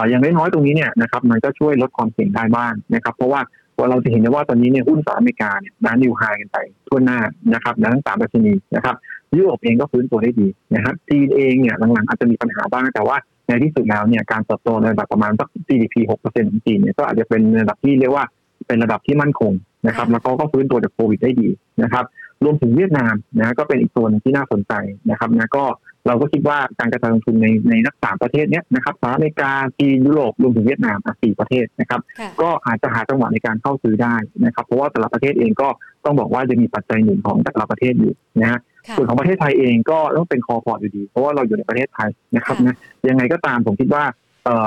[0.09, 3.41] อย่างน้อยๆตรงนี้เนี่ยนะครับมันก็ช่วยลดความเสี่ยงได้บ้างนะครับเพราะว่า
[3.79, 6.59] ว่าเราจะเห็นได้ว่าตอนนี้เนี่ยหุ้นสหรัฐอเมริกาเนี่ยน้านิวไฮกันไป
[6.89, 7.19] ทั่วหน้า
[7.55, 8.95] นะครับทั้งสามประเทศนี้นะครับ
[9.37, 13.17] ยุโรปเองก็ฟื้นตัวได้ดีนะครับจีนเองเนี่ยหลังๆอาจจะมีปัญหาบ้างแต่ว่า
[13.49, 18.25] ในที่สุดแล้วเนี่ยการเติบโตในระดับประมาณสัก GDP 6%ของจีนเนี่ยก็อาจจะเป็นระดับที่เรียกว่า
[18.67, 19.53] เป็นระดับที่มั่นคง
[19.87, 21.49] นะครับแล้วก็ก็ฟื้นตัวจากโควิดได้ดี
[21.83, 22.05] นะครับ
[22.45, 24.73] รวมถึงเวียดนามนะก็เป็นอีกตัวนึงที่น่าสนใจ
[25.11, 25.65] นะครับนะก็
[26.07, 32.01] เราก็คิดว่าการกระจายลงทุนในในนักสามประเทศนี้นะครับสหรัฐอเมริกาจีนยุโรปรวมถึงเวียดนามสี่ประเทศนะครับ
[32.43, 35.69] ก็อาจจะหาจังหวะในการเข้าซื้อได้นะครับ เพราะว่าแต่ละประเทศเองก็
[36.05, 38.61] ต้องบอกว่าจะมีปัจจัยหนุนของแต่ละประเทศอยู่นะฮะ
[38.97, 42.77] ส่วนของประเทศไทยเองก็ต้องเป็นคอพอร์ตอยู่ดี เพราะว่าเราอยู่ในประเทศไทยนะครับนะ
[43.09, 44.05] ยังไงก็ตามผมคิดว่า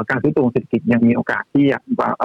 [0.10, 1.78] การซื้อตัวเศรษฐกิจยังมีโอกาสที่จะ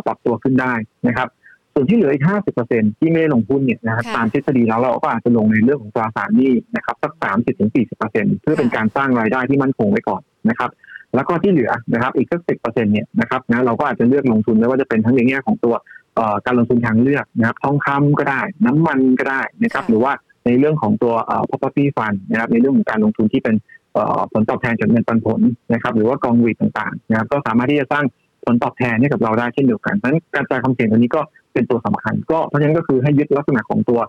[0.07, 0.73] ปรับตัวขึ้นได้
[1.07, 1.29] นะครับ
[1.75, 2.25] ส่วนที่เหลืออีก
[2.63, 7.13] 50%ที่ไม่ได้ลงทุนเนี่ยนะครับตามทฤษฎีแล้วเราก็อาจจะลงในเรื่องของตราสารหนี้นะครับสัก
[7.79, 10.71] 30-40%เพื่อเป็นการสร้างรายได้ที่มั่นคงไว้ก่อนนะครับ
[11.15, 15.75] แล้วก็ที่เหลือนะครับอีกสัก10%เนี่ยนะครับนะเราก็อาจจะเลือกลงทุนไม่ว่าจะเป็นทั้งในแง่ของตัว
[16.47, 20.13] การลงทุนทางเลือกนะครับทองคำก็ได้ น้ำมันก็ได้นะครับหรือว่า
[20.47, 21.15] ในเรื่องของตัว
[21.49, 23.55] property fund นะครับในเรื่องของการลงทุนที่เป็น
[24.33, 25.41] ผลตอบแทนจากเงินปันผล
[25.73, 28.05] นะครับหรือว่ากองวีต่างๆนะครับก็สามารถที่จะสร้าง
[28.45, 31.21] ผลตอบแทนให้กับเราได้เช่นเดียวกันเพราะฉะนั้นการจ่ายความเสี่ยงตัวนี้ก็
[31.55, 34.01] เป็นตัวสำคัญ ก็เพราะฉะนั้นก็คือให้ยึดลักษณะของตัว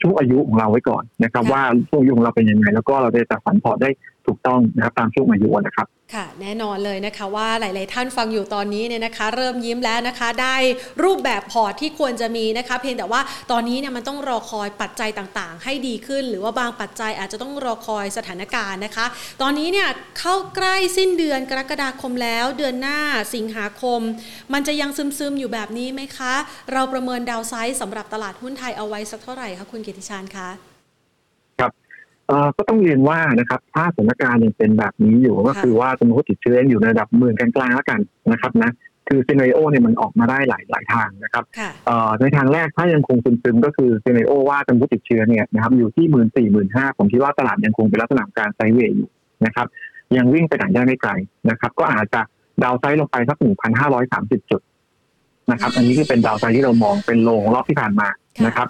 [0.00, 3.90] ช่วงอายุของเราไว้ก่อนนะครับ ว่าช่วงอายุของเราเป็นยังไง แล้วก็เราจะจัดสรรพอร์ตได้
[4.28, 10.56] ถูกต้องนะครับตามช่วงอายุนะครับค่ะแน่นอนเลยนะคะว่าหลาย ๆ ท่านฟังอยู่ตอนนี้เนี่ยนะคะ เริ่มยิ้มแล้วนะคะ ได้
[11.02, 19.06] รูปแบบพอร์ตที่ควรจะมีนะคะ เพียงแต่ว่าตอนนี้เนี่ยมันต้องรอคอยปัจจัยต่าง ๆ ให้ดีขึ้น หรือว่าบางปัจจัยอาจจะต้องรอคอยสถานการณ์นะคะ
[19.42, 19.88] ตอนนี้เนี่ย
[20.18, 22.98] เข้าใกล้สิ้นเดือนกรกฎาคมแล้ว เดือนหน้า
[23.34, 24.00] สิงหาคม
[24.52, 26.34] มันจะยังซึม ๆ อยู่แบบนี้ไหมคะ
[26.72, 30.67] เราประเมิน downside สำหรับตลาดหุ้นไทยเอาไว้สักเท่าไหร่คะคุณกิติชานคะ
[32.56, 38.00] ก็ต้องเรียนว่านะครับถ้าสถานการณ์ยังเป็นแบบนี้อยู่ก็คือว่าจำนวนผู้ติดเชื้ออยู่ในระดับหมื่นกลางๆแล้วกัน
[38.32, 38.70] นะครับนะ
[39.08, 41.44] คือ scenario เนี่ยมันออกมาได้หลายหลายทางนะครับ
[42.20, 49.08] ในทางแรกถ้ายังคงซึมๆก็คือ scenario ว่าจำนวนผู้ติดเชื้อเนี่ยนะครับอยู่ที่หมื่นสี่หมื่นห้าผมคิดว่าตลาดยังคงเป็นลักษณะการ sideway อยู่
[49.46, 49.66] นะครับ
[50.16, 51.10] ยังวิ่งไปไหนได้ไม่ไกล
[51.50, 52.20] นะครับ ก็อาจจะ
[52.62, 54.60] downside ลงไปสักหนึ่งพันห้าร้อยสามสิบจุด
[55.50, 58.08] นะครับ อันนี้คือเป็น downside ที่เรามองเป็น low รอบที่ผ่านมา
[58.46, 58.68] นะครับ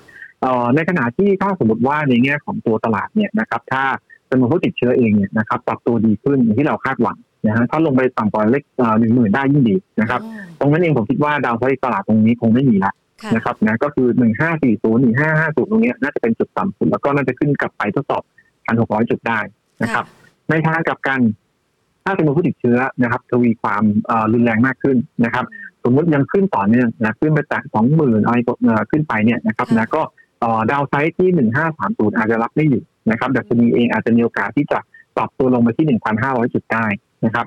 [0.74, 3.82] ในขณะที่ถ้าสมมติว่าในแง่ของตัวตลาดเนี่ยนะครับ ถ้า
[4.30, 8.64] จำนวนผู้ติดเชื้อเองเนี่ยนะครับปรับตัวดีขึ้นอย่างที่เราคาดหวังนะฮะถ้าลงไปต่ำกว่าเลข
[8.98, 10.20] หนึ่งหมื่นได้ยิ่งดีนะครับ
[10.58, 12.92] ตรงนั้นเองผมคิดว่าดาวไซด์ตลาดตรงนี้คงไม่มีละ
[13.34, 18.22] นะครับนะก็คือหนึ่งห้าสี่ศูนย์หนึ่งห้าห้าศูนย์ตรงนี้น่าจะเป็นจุดต่ำสุดแล้วก็น่าจะขึ้นกลับไปทดสอบ
[18.66, 19.40] พันหกร้อยจุดได้
[19.82, 20.04] นะครับ
[20.50, 21.20] ในทางกลับกัน
[22.04, 23.82] ถ้าจำนวนผู้ติดเชื้อนะครับทวีความ
[24.32, 25.44] รุนแรงมากขึ้นนะครับ
[25.84, 28.36] สมมติยังขึ้นต่อเนื่องนะขึ้นไปแตะสองหมื่นอะไร
[28.90, 30.02] ขึ้นไปเนี่ยนะครับนะก็
[30.70, 34.78] ดาวไซต์ที่หนึ่งห้าสามศูนย์อาจจะรับไม่อยู่นะครับดัชนีเองอาจจะมีโอกาสที่จะ
[35.16, 36.86] ปรับตัวลงมาที่หนึ่งพันห้าร้อยจุดได้
[37.24, 37.46] นะครับ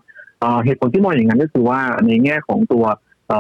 [0.66, 2.86] เหตุผลที่มองอย่างนั้นก็คือว่าในแง่ของตัว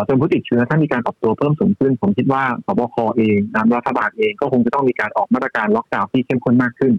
[0.08, 6.94] จำนวนผู้ติดเชื้อถ้ามีการปรับตัวเพิ่มสูงขึ้น ผมคิดว่าสบคเองนะรัฐบาลเองก็คงจะต้องมีการออกมาตรการล็อกดาวน์ที่เข้มข้นมากขึ้น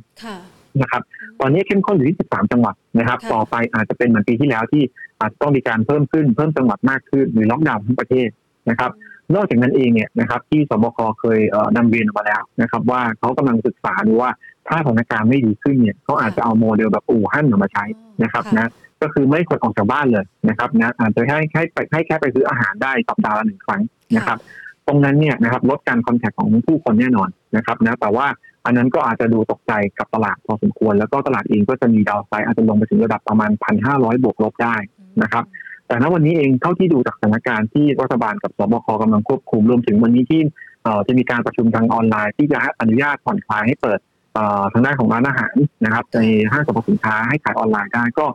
[0.82, 1.02] นะครับ
[1.40, 4.82] ตอนนี้เข้มข้นอยู่ที่ 13 จังหวัดนะครับ ต่อไปอาจจะเป็นเหมือนปีที่แล้วที่
[5.20, 8.28] อาจจะต้องมีการเพิ่มขึ้นเพิ่มจังหวัดมากขึ้นหรือล็อกดาวน์ทั้งประเทศ
[8.70, 8.90] นะครับ
[9.34, 11.40] นอกจากนั้นเองเนี่ยนะครับที่สบคเคย
[11.76, 14.30] นำเรียนมาแล้วนะครับว่าเขากำลังศึกษาดูว่า
[14.68, 17.84] ถ้าสถานการณ์ไม่ดีขึ้นเนี่ยเขาอาจจะเอาโมเดลแบบอู่ฮั่นมาใช้
[18.22, 18.70] นะครับนะ
[19.02, 23.82] ก็คือไม่ควรออกจากบ้านเลยนะครับนะอาจจะให้ให้ไปให้แค่ไปซื้ออาหารได้สัปดาห์ละหนึ่งครั้ง
[24.16, 24.38] นะครับ
[24.86, 28.26] ตรงนั้นเนี่ยนะครับลดการคอนแทคของผู้คนแน่นอนนะครับนะแต่ว่า
[28.64, 34.76] อันนั้นก็อาจจะดูตกใจกับตลาดพอสมควร แล้วก็ตลาดเองก็จะมีดาวไซด์อาจจะลงไปถึงระดับประมาณพันห้าร้อยบวกลบได้
[35.22, 35.44] นะครับ
[35.92, 40.42] แต่ณวันนี้เองเท่าที่ดูจากสถานการณ์ที่รัฐบาลกับสบคกำลังควบคุมรวมถึงวันนี้ที่
[41.06, 43.98] จะมีการประชุมทางออนไลน์ ที่จะอนุญาตผ่อนคลายให้เปิด
[44.72, 46.20] ทางด้านของร้านอาหารนะครับ ใน
[46.52, 48.26] ห้างสรรพสินค้าให้ขายออนไลน์ได้ก็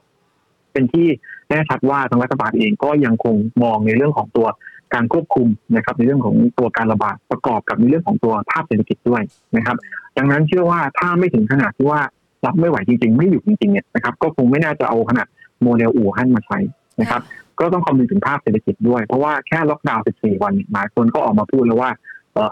[0.73, 1.07] เป็นที่
[1.49, 4.47] แน่ชัดว่าทางรัฐบาลเองก็ยังคงมองในเรื่องของตัว
[4.93, 9.21] การควบคุมนะครับ ในเรื่องของตัวการระบาดประกอบกับในเรื่องของตัวภาพเศรษฐกิจด้วย
[9.57, 9.77] นะครับ
[10.17, 12.01] ดังนั้นเชื่อว่าถ้าไม่ถึงขนาดที่ว่า
[12.45, 15.27] รับไม่ไหวจริง ๆ ไม่อยู่จริงๆเนี่ยนะครับ ก็คงไม่น่าจะเอาขนาด
[15.61, 16.59] โมเดลอู่ฮั่นมาใช้
[17.01, 17.21] นะครับ
[17.59, 21.91] ก็ต้องคำนึงถึงภาพเศรษฐกิจด้วย เพราะว่าแค่ล็อกดาวน์ 14 วันหลายคนก็ออกมาพูดแล้วว่า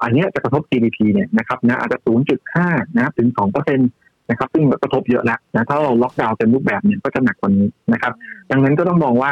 [0.04, 2.00] อันนี้จะกระทบ GDP เนี่ยนะครับนะอาจจะ
[2.48, 3.90] 0.5 นะถึง2เปอร์เซ็นต์
[4.30, 8.14] นะครับซึ่งกระทบเยอะแล้วนะถ้าเราล็อกดาวน์เต็มรูปแบบเนี่ยก็จะหนักกว่านี้นะครับ
[8.52, 9.32] ดังนั้นก็ต้องมองว่า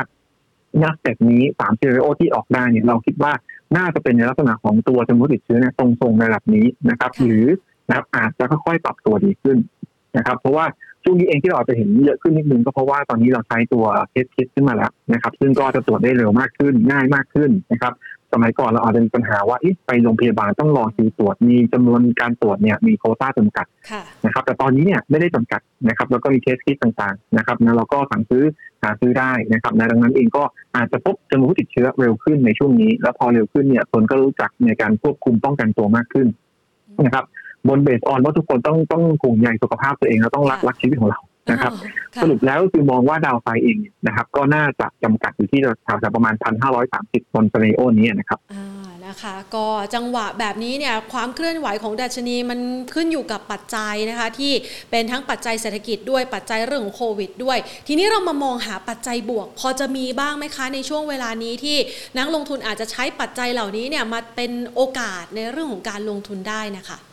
[0.83, 3.33] นักแต่นี้สามเซเรโอที่ออกได้เนี่ยเราคิดว่า
[3.77, 7.45] น่าจะเป็นในลักษณะของตัวจำนวนติดเชื้อเนี่ยทรงๆในระดับนี้นะครับ หรือ
[7.87, 9.57] นะครับอาจจะค่อยๆปรับตัวดีขึ้น
[10.17, 10.65] นะครับ เพราะว่า
[11.03, 17.93] ช่วงนี้เองที่เราจะเห็นเยอะขึ้นนิดนึงก็เพราะว่าตอนนี้เราใช้ตัวเทสคิดขึ้นมาแล้วนะครับซึ่งก็จะตรวจได้เร็วมากขึ้นง่ายมากขึ้นนะครับ
[18.33, 23.65] สมัยก่อนเราอาจจะมีปัญหาว่าไปโรงพยาบาลต้องรอคิวตรวจมีจำนวนการตรวจเนี่ยมีโควต้าจำกัด
[24.25, 28.43] นะครับแต่ตอนนี้เนี่ยไม่ได้จำกัดนะครับแล้วก็มี test kit ต่างๆนะครับนะเราก็สั่งซื้อ
[28.83, 30.43] หาซื้อได้นะครับนะดังนั้นเองก็
[30.75, 36.27] อาจจะพบจำนวนผู้ติดเชื้อเร็วขึ้นในช่วงนี้ แล้วพอเร็วขึ้นเนี่ยคนก็รู้จักในการควบคุมป้องกันตัวมากขึ้น
[37.05, 37.25] นะครับ
[37.67, 41.19] บน based on ว่าทุกคนต้องต้องห่วงใยสุขภาพตัวเอง แล้วต้องรักรักชีวิตของเรา
[41.51, 41.73] นะครับ
[42.21, 46.33] สรุปแล้วก็คือมองว่า downside เองนะครับ ก็น่าจะจำกัดอยู่ที่แถวประมาณ
[46.83, 48.39] 1,530บนสเนโอนี้นะครับ
[49.07, 52.59] นะคะก็จังหวะแบบนี้เนี่ยความเคลื่อนไหวของดัชนีมัน
[52.93, 54.51] ขึ้นอยู่กับปัจจัยนะคะ ที่
[54.91, 61.77] เป็นทั้งปัจจัยเศรษฐกิจด้วยปัจจัยเรื่องของโควิด ด้วย ทีนี้เรามามองหาปัจจัยบวก พอจะมีบ้างไหมคะ ในช่วงเวลานี้ที่
[62.17, 67.12] นักลงทุนอาจจะใช้ปัจจัยเหล่านี้เนี่ยมาเป็นโอกาสในเรื่องของการลงทุนได้นะคะครับ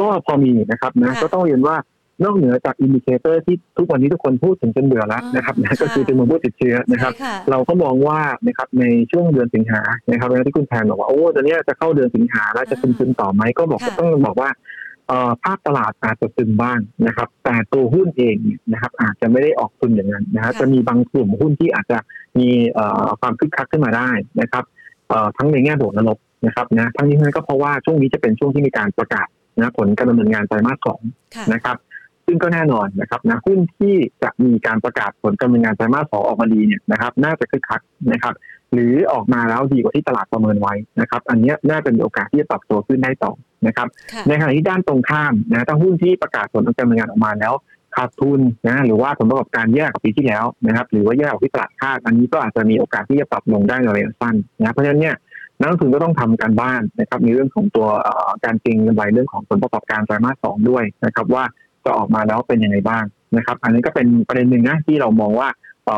[0.00, 1.76] ก็พอมีนะครับนะก็ต้องเรียนว่า
[2.24, 7.12] นอกเหนือจาก indicator ที่ทุกวันนี้ทุกคนพูดถึงจนเบื่อแล้วนะครับนะก็คือจำนวนผู้ติดเชื้อนะครับ
[7.50, 14.50] เราก็มองว่านะครับในช่วงเดือนสิงหานะครับเวลาที่คุณแทนบอกว่าโอ้ตอนนี้จะเข้าเดือนสิงหาแล้วจะซึมๆต่อไหมก็บอกก็ต้องบอกว่า
[15.42, 18.36] ภาพตลาดอาจจะซึมบ้างนะครับ แต่ตัวหุ้นเอง
[18.72, 21.98] นะครับอาจจะไม่ได้ออกโทนอย่างนั้นนะครับจะมีบางกลุ่มหุ้นที่อาจจะ
[22.38, 22.48] มี
[23.20, 24.10] ความคึกคักขึ้นมาได้
[24.40, 24.64] นะครับ
[25.36, 29.28] ทั้งในแง่บวกและลบนะครับนะทั้งนี้นั้นก็เพราะว่าช่วงนี้จะเป็นช่วงที่มีการประกาศ
[29.60, 31.00] นะผลการดำเนินงานไตรมาสสอง
[31.52, 31.76] นะครับ
[32.26, 37.80] ซึ่งก็แน่นอนนะครับนะหุ้นที่จะมีการประกาศผลการดำเนินงานไตรมาสสองออกมาดีเนี่ยนะครับ น่าจะคึกคัก
[38.12, 38.34] นะครับ
[38.72, 43.32] หรือออกมาแล้วดีกว่าที่ตลาดประเมินไว้นะครับ อันนี้น่าจะมีโอกาสที่จะปรับตัวขึ้นได้ต่อ
[43.66, 43.88] นะครับ
[44.28, 47.54] ในขณะที่ด้านตรงข้ามนะถ้าหุ้นที่ประกาศผลการดำเนินงานออกมาแล้ว
[47.96, 55.16] ขาดทุนนะหรือว่าผลประกอบการแย่กว่าปีที่แล้วนะครับ หรือว่าแย่กว่าที่ตลาดคาดอันนี้ก็อาจจะมีโอกาสที่จะปรับลงได้ในระยะสั้นนะเพราะฉะนั้นเนี่ย
[55.60, 57.88] นักลงทุนก็ต้องทำการบ้านนะครับในเรื่องของตัว
[58.44, 61.44] การเก็งกำไรเรื่องของผลประกอบการไตรมาสสองด้วยนะครับว่า
[61.84, 63.04] จะออกมาแล้วเป็นยังไงบ้าง
[63.36, 65.48] นะครับ อันนี้ก็เป็นประเด็นหนึ่งนะที่เรามองว่า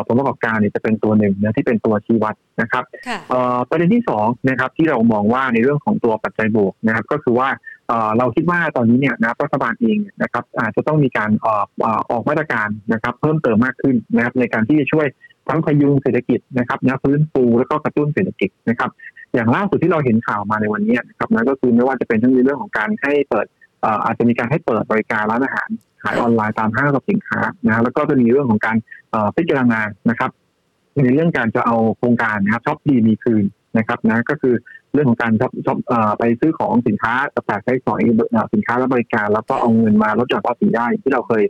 [0.07, 2.85] ผลประกอบการเนี่ยจะเป็นตัวหนึ่งนะที่เป็นตัวชี้วัดนะครับ
[3.68, 7.48] ประเด็นที่สองนะครับที่เรามองว่าในเรื่องของตัวปัจจัยบวกนะครับ ก็คือว่า
[8.18, 11.66] เราคิดว่าตอนนี้เนี่ยนะรัฐบาลเองนะครับอาจจะต้องมีการออก
[12.11, 15.07] ออกมาตรการนะครับเพิ่มเติมมากขึ้นนะครับในการที่จะช่วย
[15.48, 18.90] ทั้งพยุงเศรษฐกิจนะครับนะฟื้นฟูแล้วก็กระตุ้นเศรษฐกิจนะครับ
[19.35, 23.47] อย่างล่าสุดที่เราเห็นข่าวมาในวันนี้นะครับนั่นก็คือไม่ว่าจะเป็นทั้งในเรื่องของการให้เปิด
[24.05, 25.68] อาจจะมีการให้เปิดบริการร้านอาหาร
[26.03, 28.77] ขายออนไลน์ตามห้างสรรพสินค้านะแล้วก็จะมีเรื่องของการ
[29.37, 30.31] พิจารณานะครับ
[31.05, 33.45] ในเรื่องการจะเอาโครงการนะครับช็อปดีมีคืน
[33.79, 34.55] นะครับนะก็คือ
[34.95, 35.79] เรื่องของการช็อปช็อป
[36.18, 37.12] ไปซื้อของสินค้า
[37.47, 38.01] แตกใช้สอย
[38.55, 41.42] สินค้าและบริการ แล้วก็เอาเงินมาลดหย่อนภาษีได้ที่เราเคย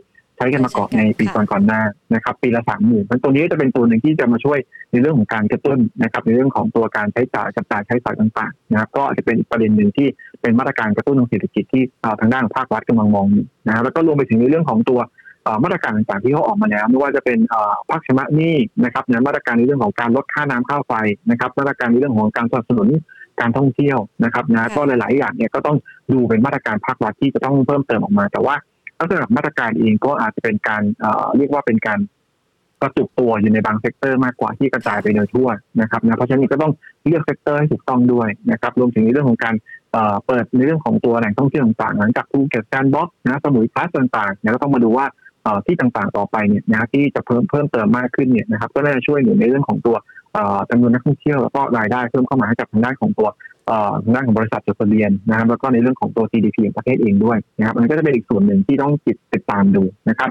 [0.43, 1.81] ชช้กันมาก่อนในปีก่อนก่อนหน้า
[2.15, 4.59] นะครับ ปีละสามหมื่นตัวนี้จะเป็นตัวหนึ่งที่จะมาช่วย
[4.91, 10.07] ในเรื่องของการกระตุ้นนะครับ ในเรื่องของตัวการใช้จ่ายกับจ่ายใช้สอยต่างๆนะครับ ก็อาจจะเป็นประเด็นหนึ่งที่
[10.41, 11.83] เป็นมาตรการกระตุ้นทางเศรษฐกิจที่
[12.19, 14.99] ทางด้านภาครัฐกำลังมองอยู่นะครับแล้วก็รวมไปถึงในเรื่องของตัว
[15.63, 17.39] มาตรการต่างๆที่เขาออกมาแล้วไม่ว่าจะเป็น
[17.89, 20.93] ภาคชำระหนี้นะครับนมาตรการในเรื่องของการลดค่าน้ำค่าไฟ
[21.29, 22.89] นะครับ มาตรการในเรื่องของการสนับสนุน
[23.41, 25.77] การท่องเที่ยวนะครับนะก็หลายๆอย่างเนี่ยก็ต้อง
[26.13, 28.55] ดูเป็นมาตรการภาครัฐที่จะต้องเพิ่มเติมออกมา แต่ว่า
[28.99, 30.81] ลักษณะมาตรการเองก็อาจจะเป็นการ
[31.37, 31.99] เรียกว่าเป็นการ
[32.81, 35.49] กระจุกตัวอยู่ในบาง sector มากกว่าที่กระจายไปโดยทั่ว
[35.81, 36.71] นะครับนะเพราะฉะนั้นก็ต้อง
[37.05, 39.55] เลือก sector ให้ถูกต้องด้วยนะครับ รวมถึงในเรื่องของการ
[40.25, 45.05] เปิดในเรื่องของตัวแหล่งท่องเที่ยวต่างๆหลังจากภูเก็ตแซนด์บ็อกซ์นะสมุยพลัสต่างๆเนี่ยก็ต้องมาดูว่า
[45.65, 49.95] ที่ต่างๆต่อไปเนี่ยนะที่จะเพิ่มเพิ่มเติมมากขึ้นเนี่ยนะครับก็น่าจะช่วยหนุนในเรื่องของตัว
[50.69, 53.27] จำนวนนักท่องเที่ยวแล้วก็รายได้เพิ่มเข้ามาให้กับทางด้านของตัว
[54.13, 60.29] ด้านของบริษัทจดทะเบียนนะครับแล้วก็ในเรื่องของตัว GDP ของประเทศเองด้วยนะครับมันก็จะเป็นอีกส่วนหนึ่งที่ต้องติดติดตามดูนะครับ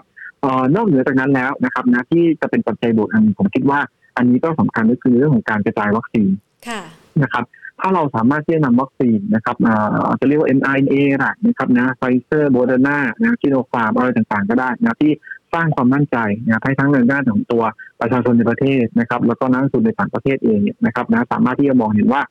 [0.75, 3.81] นอกเหนือจากนั้นแล้วนะครับนะที่จะเป็นปัจจัยบวกอันผมคิดว่า
[4.16, 6.31] อันนี้ก็สำคัญก็คือเรื่องของการกระจายวัคซีน
[7.23, 7.45] นะครับ
[7.81, 9.57] ถ้าเราสามารถที่จะนำวัคซีนนะครับ
[10.09, 10.95] อาจจะเรียกว่า mRNA
[11.47, 15.12] นะครับนะไฟเซอร์โมเดอร์นานะซิโนฟาร์มอะไรต่างๆ ก็ได้นะที่
[15.55, 17.62] สร้างความมั่นใจนะให้ทั้งในด้านของตัว
[18.01, 22.23] ประชาชนในประเทศนะครับ แล้วก็นักลงทุนในต่างประเทศเองเนี่ยนะครับนะสามารถที่จะมองเห็นว่า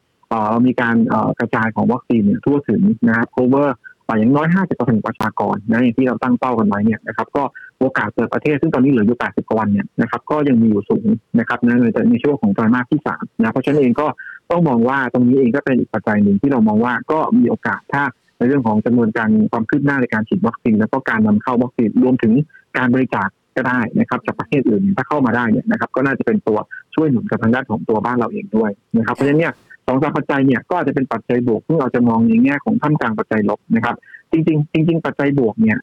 [0.51, 0.95] เรามีการ
[1.39, 3.69] กระจายของวัคซีนเนี่ยทั่วถึงนะครับ cover
[4.17, 7.43] อย่างน้อย 50%ประชากรนะอย่างที่เราตั้งเป้ากันไว้เนี่ยนะครับ ก็
[7.79, 11.07] โอกาสเปิดประเทศซึ่งตอนนี้เหลืออยู่ 80 กว่าวันเนี่ยนะครับก็ยังมีอยู่สูง
[11.39, 11.69] นะครับใน
[12.09, 14.07] ในช่วงของไตรมาสที่ 3 นะเพราะฉะนั้นเองก็
[14.51, 18.03] ต้องมองว่าตรงนี้เองก็เป็นอีกปัจจัยหนึ่งที่เรามองว่าก็มีโอกาสถ้า
[18.37, 22.33] ในเรื่องของจำนวนการความคืบหน้าในการฉีดวัคซีน แล้วก็การนำเข้าวัคซีนรวมถึง
[22.77, 26.57] การบริจาคก็ได้นะครับจากประเทศอื่นถ้าเข้ามาได้เนี่ยนะครับก็น่าจะเป็นตัว
[26.95, 29.53] ช่วยหนุนกับทางด้านของตัวบ้านเราเองด้วยนะครับเพราะฉะนั้นเนี่ย
[29.91, 33.95] องสามปัจจัยเนี่ยก็อาจจะเป็นปัจจัยบวกซึ่งเราจะมองในแง่ของท่ามกลางปัจจัยลบนะครับ
[34.31, 35.77] จริงๆจริง ๆ ปัจจัยบวกเนี่ย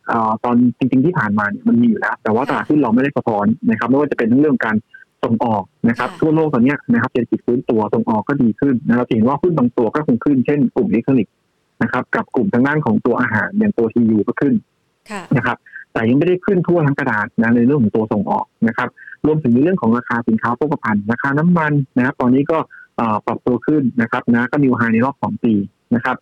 [0.45, 4.77] ตอนจริง ๆที่ผ่านมาเนี่ยมันมีอยู่แล้ว แต่ว่าตลาดหุ้นเราไม่ได้สะท้อนนะครับไม่ว่าจะเป็นทั้งเรื่องการ
[5.25, 11.35] ส่งออกนะครับทั่วโลกตอนนี้นะครับเศรษฐกิจฟื้นตัวส่งออกก็ดีขึ้นนะเราเห็นว่าหุ้นบางตัวก็คงขึ้นเช่นกลุ่มอิเล็กทรอนิกส์
[11.83, 14.55] นะครับกับกลุ่มทางด้านของตัวอาหารอย่างตัวทียูก็ขึ้น
[15.37, 15.57] นะครับ
[15.93, 18.89] แต่ยังไม่ได้ขึ้นทั่วทั้งกระดาษนะในเรื่องของตัวส่งออกนะครับ
[19.27, 22.59] รวมถึงในเรื่องของราคาสินค้าโภคภัณฑ์ราคาน้ำมันนะครับตอนนี้ก็
[23.27, 25.55] ปรับตัวขึ้นนะครับนะก็ new high ในรอบ 2 ปี
[25.95, 26.17] นะครับ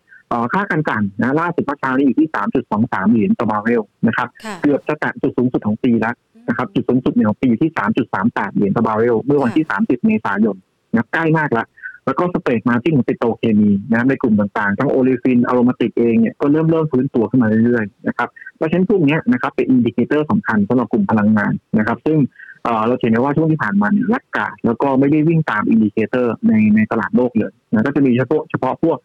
[0.53, 2.29] ค่าการกลั่นนะล่าสุดเมื่อเช้านี้อยู่ที่
[2.71, 4.27] 3.23 เหรียญต่อบาร์เรลนะครับ
[4.61, 6.15] เกือบจะแตะจุดสูงสุดของปีแล้ว
[6.49, 7.69] นะครับจุดสูงสุดของปีที่
[8.13, 10.55] 3.38 เหรียญต่อบาร์เรลเมื่อวันที่ 30 เมษายน
[10.95, 11.67] นะใกล้มากแล้ว
[12.05, 22.17] แล้วก็ spread margin ของปิโตเคมีนะในกลุ่มต่างๆ ทั้ง olefin aromatic เองเนี่ยก็เริ่มเริ่มฟื้นตัวขึ้นมาเรื่อยๆนะครับเพราะฉะนั้นพวกนี้นะครับเป็น indicator สำคัญสำหรับกลุ่มพลังงานนะครับ ซึ่ง
[22.63, 28.97] เราเห็นได้ว่าช่วงที่ผ่านมาเนี่ยราคาแล้วก็ไม่ได้วิ่งตาม indicator ในในตลาดโลกเลยนะก็จะมีเฉพาะเฉพาะพวก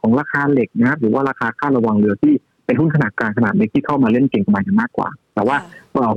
[0.00, 2.34] ของราคาเหล็กนะครับหรือว่าราคาค่าระวังเรือที่
[2.66, 5.56] เป็นหุ้นขนาดกลางขนาดเล็กที่เข้ามาเล่นเก็งกำไรกันมากกว่า แต่ว่า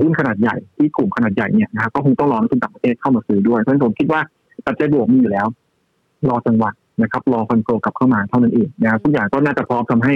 [0.00, 4.20] หุ้นขนาดใหญ่ที่กลุ่มขนาดใหญ่เนี่ยนะครับก็คงต้องรอนักลงทุนต่างประเทศเข้ามาซื้อด้วยเพราะฉะนั้นผมคิดว่า
[4.66, 5.46] ปัจจัยบวกมีอยู่แล้ว
[6.28, 6.70] รอจังหวะ
[7.02, 10.12] นะครับ รอ fund flow กลับเข้ามาเท่านั้นเองนะทุกอย่างก็น่าจะพร้อมทำให้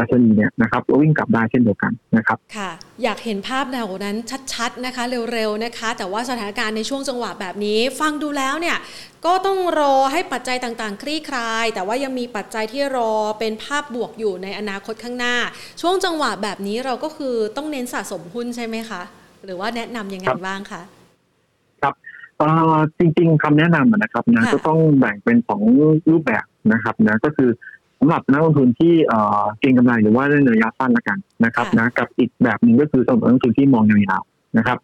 [0.00, 2.70] ดัชนีเนี่ยนะครับวิ่งกลับได้เช่นเดียวกันนะครับค่ะ
[3.02, 4.16] อยากเห็นภาพแนวนั้น
[4.52, 8.76] ชัดๆนะคะ เร็วๆนะคะ แต่ว่าสถานการณ์ในช่วงจังหวะแบบนี้ ฟังดูแล้วเนี่ย
[9.26, 15.34] ก็ต้องรอให้ปัจจัยต่างๆ คลี่คลาย แต่ว่ายังมีปัจจัยที่รอเป็นภาพบวกอยู่ในอนาคตข้างหน้า
[15.80, 19.02] ช่วงจังหวะแบบนี้เราก็คือต้องเน้นสะสมหุ้นใช่ไหมคะ
[19.44, 20.82] หรือว่าแนะนํำยังไงบ้างคะ
[21.82, 21.94] ครับ
[22.98, 25.62] จริงๆคำแนะนำนะครับนะก็ต้องแบ่งเป็นสอง
[26.10, 27.50] รูปแบบนะครับนะก็คือ
[28.04, 28.94] สำหรับนักลงทุนที่
[29.60, 34.78] เก็งกำไรหรือว่าเล่นระยะสั้นละกันนะครับนะกับอีกแบบหนึ่งก็คือสำหรับนักลงทุนที่มองยาวๆนะครับ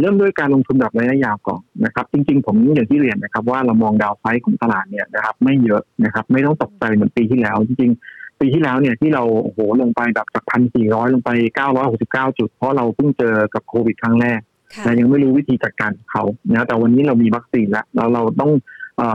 [0.00, 14.40] เริ่มด้วยการลงทุนแบบระยะยาวก่อนนะครับ จริง ๆ ผมอย่างที่เรียนนะครับ ว่าเรามองดาวไซด์ของตลาดเนี่ยนะครับ ไม่เยอะนะครับ ไม่ต้องตกใจเหมือนปีที่แล้ว จริงๆ ปีที่แล้วเนี่ยที่เราโอ้โหลงไปแบบจากพันสี่ร้อยลงไปเก้าร้อยหกสิบเก้าจุด เพราะเราเพิ่งเจอกับโควิดครั้งแรก
[14.84, 18.52] แต่ยังไม่รู้วิธีจัดการเขานะแต่วันนี้เรามีวัคซีนแล้วเราเราต้อง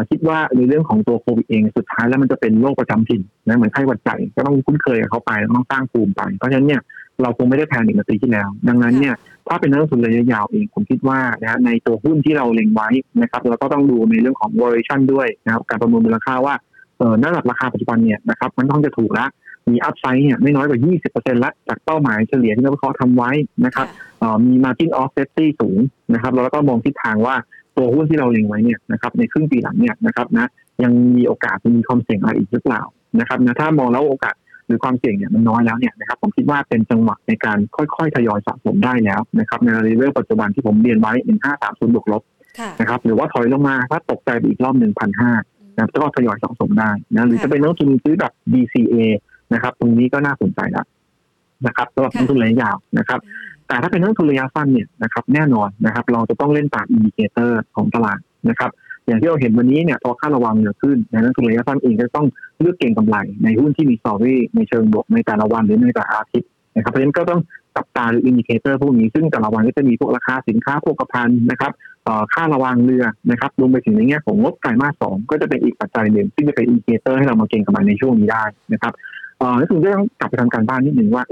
[0.10, 6.82] คิดว่าในเรื่องของตัวโควิดเองสุดท้ายแล้วมันจะเป็นโรคประจำถิ่นนะเหมือนไข้หวัดใหญ่ก็ต้องคุ้นเคยกับเขาไปต้องสร้างภูมิไป เพราะฉะนั้นเนี่ย
[7.22, 9.16] เราคงไม่ได้ panic เหมือนปีที่แล้ว ดังนั้นเนี่ย
[9.48, 12.90] ถ้าเป็นนักลงทุนระยะยาวเองผมคิดว่านะในตัวหุ้นที่เราเล็งไว้
[13.22, 16.56] นะครับเราก็ต้องดูในเรื่องของ valuation ด้วยนะครับการประเมินมูลค่าว่า
[16.98, 19.26] เออน้าหลักราคาปัจจุบันเนี่ยนะครับมันต้องจะถูกละ
[19.72, 20.80] มี upside เนี่ยไม่น้อยกว่า
[21.14, 23.32] 20%ละจากเป้าหมายเฉลี่ยที่นักวิเคราะห์ทำไว้
[23.66, 23.88] นะครับ
[24.46, 25.78] มี margin of safety สูง
[26.14, 27.36] นะครับแล้วก็มองทิศทางว่า
[27.78, 30.48] ตัวหุ้นที่เราเล็งไว้เนี่ยนะครับในครึ่งปีหลังเนี่ยนะครับนะ
[30.84, 32.82] ยังมีโอกาสมีความเสี่ยงอะไรอีกหรือเปล่า
[33.20, 34.36] นะครับนะถ้ามองแล้วโอกาส
[34.68, 42.24] หรือความเสี่ยงเนี่ยมันน้อยแล้วเนี่ยนะครับผมคิดว่าเป็นจังหวะในการค่อยๆทยอยสะสมได้แล้วนะครับในระดับปัจจุบันที่ผมเรียนไว้หนึ่งห้าสามศูนย์บวกลบ
[42.80, 45.32] นะครับหรือว่าถอยลงมาถ้าตกใจไปอีกรอบหนึ่งพันห้า
[45.76, 48.96] นะครับก็ทยอยสะสมได้นะหรือจะเป็นนักทุนซื้อแบบ DCA
[49.54, 50.86] นะครับ ตรงนี้ก็น่าสนใจแล้ว
[51.66, 53.20] นะครับสำหรับนักทุนระยะยาวนะครับ
[53.68, 58.72] แต่ถ้าเป็นนักทุนระยะสั้นเนี่ยนะครับแน่นอนนะครับ เราจะต้องเล่นตาม indicator ของตลาดนะครับ
[59.08, 62.28] อย่างที่เราเห็นวันนี้เนี่ยพอค่าระวางเรือขึ้นนักทุนระยะสั้นเองก็ต้อง
[62.60, 67.40] เลือกเก็งกำไร ในหุ้นที่มี story ในเชิงบวกในแต่ละวันหรือในแต่ละอาทิตย์นะครับเพราะฉะนั้นก็ต้อง
[67.76, 71.72] จับตาดู indicator พวกนี้ซึ่งแต่ละวันก็จะมีพวกราคาสินค้าโภคภัณฑ์นะครับ
[72.34, 78.94] ค่าระวางเรือนะครับรวมไปถึงในแง่ของงบไตรมาสสองก็จะเป็นอีกปัจจัยหนึ่งที่จะเป็น indicator ให้เรามาเก็งกำไรในช่วงนี้ได้นะครับ
[79.40, 81.24] เอ่อแล้วถึงจะต้องกลับไปทำการบ้านนิดหนึ่งว่า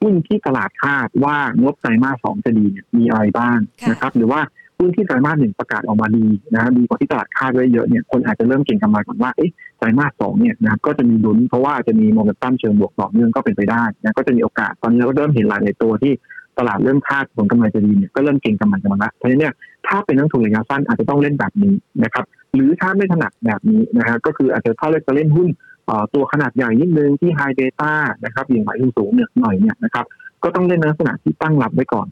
[0.00, 3.58] หุ้นที่ตลาดคาดว่างบไตรมาสสองจะดีเนี่ยมีอะไรบ้าง
[3.90, 4.40] นะครับ หรือว่า
[4.78, 16.12] หุ้นที่ไตรมาสหนึ่งประกาศออกมาดีนะดีกว่าที่ตลาดคาดไว้เยอะเนี่ยคนอาจจะเริ่มเก็งกำไรก่อนว่าเอ๊ะไตรมาสสองเนี่ยนะก็จะมีดุลเพราะว่าจะมีโมเมนตัมเชิงบวกต่อเนื่องก็เป็นไปได้นะก็จะมีโอกาสตอนนี้เราก็เริ่มเห็นหลายในตัวที่
[16.58, 19.52] ตลาดเริ่มคาดผลกำไรจะดีเนี่ยก็เริ่มเก็งกำไรกันมาแล้วเพราะฉะนั้นเนี่ย
[19.86, 25.48] ถ้าเป็นนักทุนระยะสั้นอาจจะต้องเล่นแบบนี้นะครับหรือถ้าไม่ถนัดแบบนี้นะฮะก็คืออาจจะถ้าเลือกจะเล่นหุ้น
[26.14, 27.92] ตัวขนาดใหญ่นิดนึงที่ high beta
[28.24, 30.04] นะครับอ่อนไหวสูงเนี่ยหน่อยเนี่ยนะครับ
[30.42, 32.08] ก็ต้องเล่นลักษณะที่ตั้งรับไว้ก่อน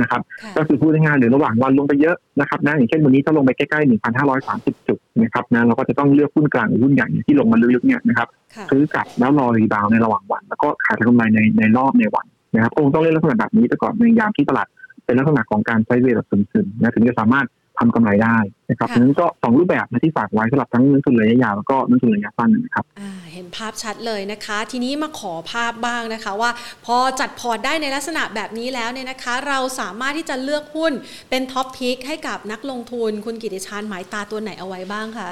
[0.00, 0.22] นะครับ
[0.56, 3.88] ก็คือพูดง่ายๆหรือระหว่างวันลงไปเยอะนะครับนะอย่างเช่นวันนี้ถ้าลงไปใกล้ๆ
[4.36, 8.28] 1,530จุดนะครับนะเราก็จะต้องเลือกหุ้นกลางหรือหุ้นใหญ่ที่ลงมาลึกๆเนี่ยนะครับ
[8.70, 14.66] ซื้อกลับแล้วรอ rebound ในระหว่างวัน แล้วก็ขายกำไรในในรอบในวันนะครับคงต้องเล่นลักษณะแบบนี้ไปก่อนในยามที่ตลาด
[15.04, 17.46] เป็นลักษณะของการใช้เวลาซึมๆนะถึงจะสามารถ
[17.78, 18.38] ทำกำไรได้
[18.70, 22.84] นะครับนั้นก็สองรูปแบบนะที่ฝากไว้สำหรับทั้งนักทุนระยะยาวแล้วก็นักทุนระยะสั้นนะครับ
[23.32, 26.50] เห็นภาพชัดเลยนะคะ ทีนี้มาขอภาพบ้างนะคะ ว่า
[26.86, 30.92] พอจัดพอร์ตได้ในลักษณะแบบนี้แล้วเนี่ยนะคะ เราสามารถที่จะเลือกหุ้น
[31.30, 35.30] เป็น top pick ให้กับนักลงทุน คุณกิติชานหมายตาตัวไหนเอาไว้บ้างคะ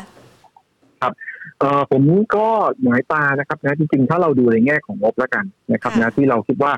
[1.01, 1.13] ครับ
[1.61, 2.03] เออผม
[2.37, 2.47] ก็
[2.83, 6.73] หมายตานะครับนะจริงๆ ถ้าเราดูในแง่ของงบแล้วกันนะครับนะที่เราคิดว่า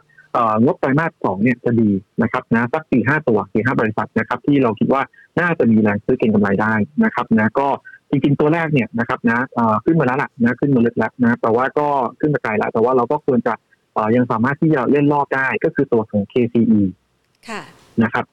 [0.65, 1.91] งบไตรมาสสองเนี่ยจะดี
[2.23, 5.03] นะครับนะสักสี่ห้าตัวสี่ห้าบริษัทนะครับที่เราคิดว่า
[5.41, 7.69] น่าจะมีแรงซื้อเก็งกำไรได้นะครับนะก็
[8.11, 9.39] จริงๆตัวแรกเนี่ยนะครับนะ
[9.85, 11.87] ขึ้นมาแล้วล่ะนะขึ้นมาลึกแล้วนะแต่ว่าก็
[12.21, 13.55] ขึ้นมาไกลแล้วแต่ว่าเราก็ควรจะ
[14.17, 16.81] ยังสามารถที่จะเล่นรอบได้ก็คือตัวของ KCE
[17.49, 17.63] ค่ะ
[18.03, 18.25] นะครับ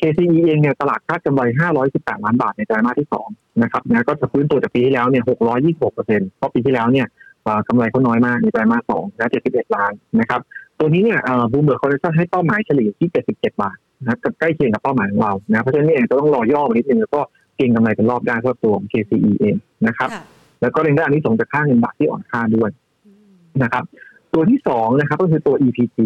[0.00, 1.42] KCE เองเนี่ยตลาดคาดกำไร
[1.82, 5.24] 518 ล้านบาทในไตรมาสที่2นะครับนะก็จะฟื้นตัวจากปีที่แล้วเนี่ย
[5.58, 7.06] 626เปอร์เซ็นต์เพราะปีที่แล้วเนี่ย
[7.68, 10.40] กำไรเขาน้อยมากในไตรมาส2นะ71 ล้านนะครับ
[10.80, 11.20] ตัวนี้เนี่ย
[11.52, 17.20] Bloomberg Consensus ให้เป้าหมายเฉลี่ยที่ 77 บาทนะใกล้เคียงกับเป้าหมายของเรานะเพราะฉะนั้นนี่เองจะต้องรอย่อมานิดนึงแล้วก็
[17.56, 20.10] เก็งกำไรเป็นรอบได้เพราะตัวของ KCE เองนะครับ
[20.60, 22.70] แล้วก็เรื่องได้อานิสงส์จากค่าเงินบาทที่อ่อนค่าด้วย
[23.62, 23.84] นะครับ
[24.32, 25.96] ตัวที่สองนะครับก็คือตัว EPG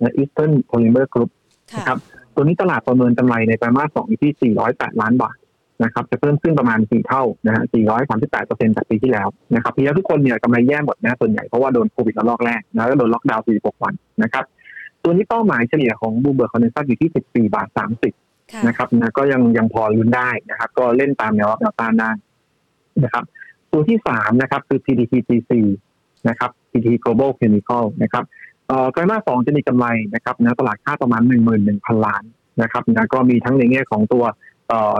[0.00, 1.30] นะ Eastern Polymer Group
[1.76, 1.98] นะครับ
[2.34, 5.36] ตัวนี้ตลาดประเมินกำไรในไตรมาสสองอยู่ที่ 408 ล้านบาท
[5.84, 7.62] นะครับจะเพิ่มขึ้นประมาณ 4 เท่านะฮะ
[8.06, 14.44] 438เปอร์เซ็นต์จากปีที่แล้วนะครับปีแล้วทุกคนเนี่ยกำไรแย่หมดนะส่วนใหญ่เพราะว่าโดนโควิดระลอกแรกนะแล้วโดนล็อกดาวน์46วันนะครับ
[15.02, 17.10] ตัวนี้เป้าหมายเฉลี่ยของ Bloomberg Consensus อยู่ที่
[17.50, 17.68] 14 บาท
[18.18, 22.10] 30 นะครับนะก็ยังยังพอลุ้นได้นะครับ ก็เล่นตามแนวรับแนวต้านได้
[23.04, 23.24] นะครับ
[23.72, 25.50] ตัวที่สามนะครับคือ PTTGC
[26.28, 28.24] นะครับ PTT Global Chemical นะครับ
[28.92, 31.22] ไตรมาสสองจะมีกำไรนะครับนะตลาดคาดประมาณ
[31.62, 32.24] 11,000 ล้าน
[32.62, 34.24] นะครับนะก็มีทั้งในแง่ของตัว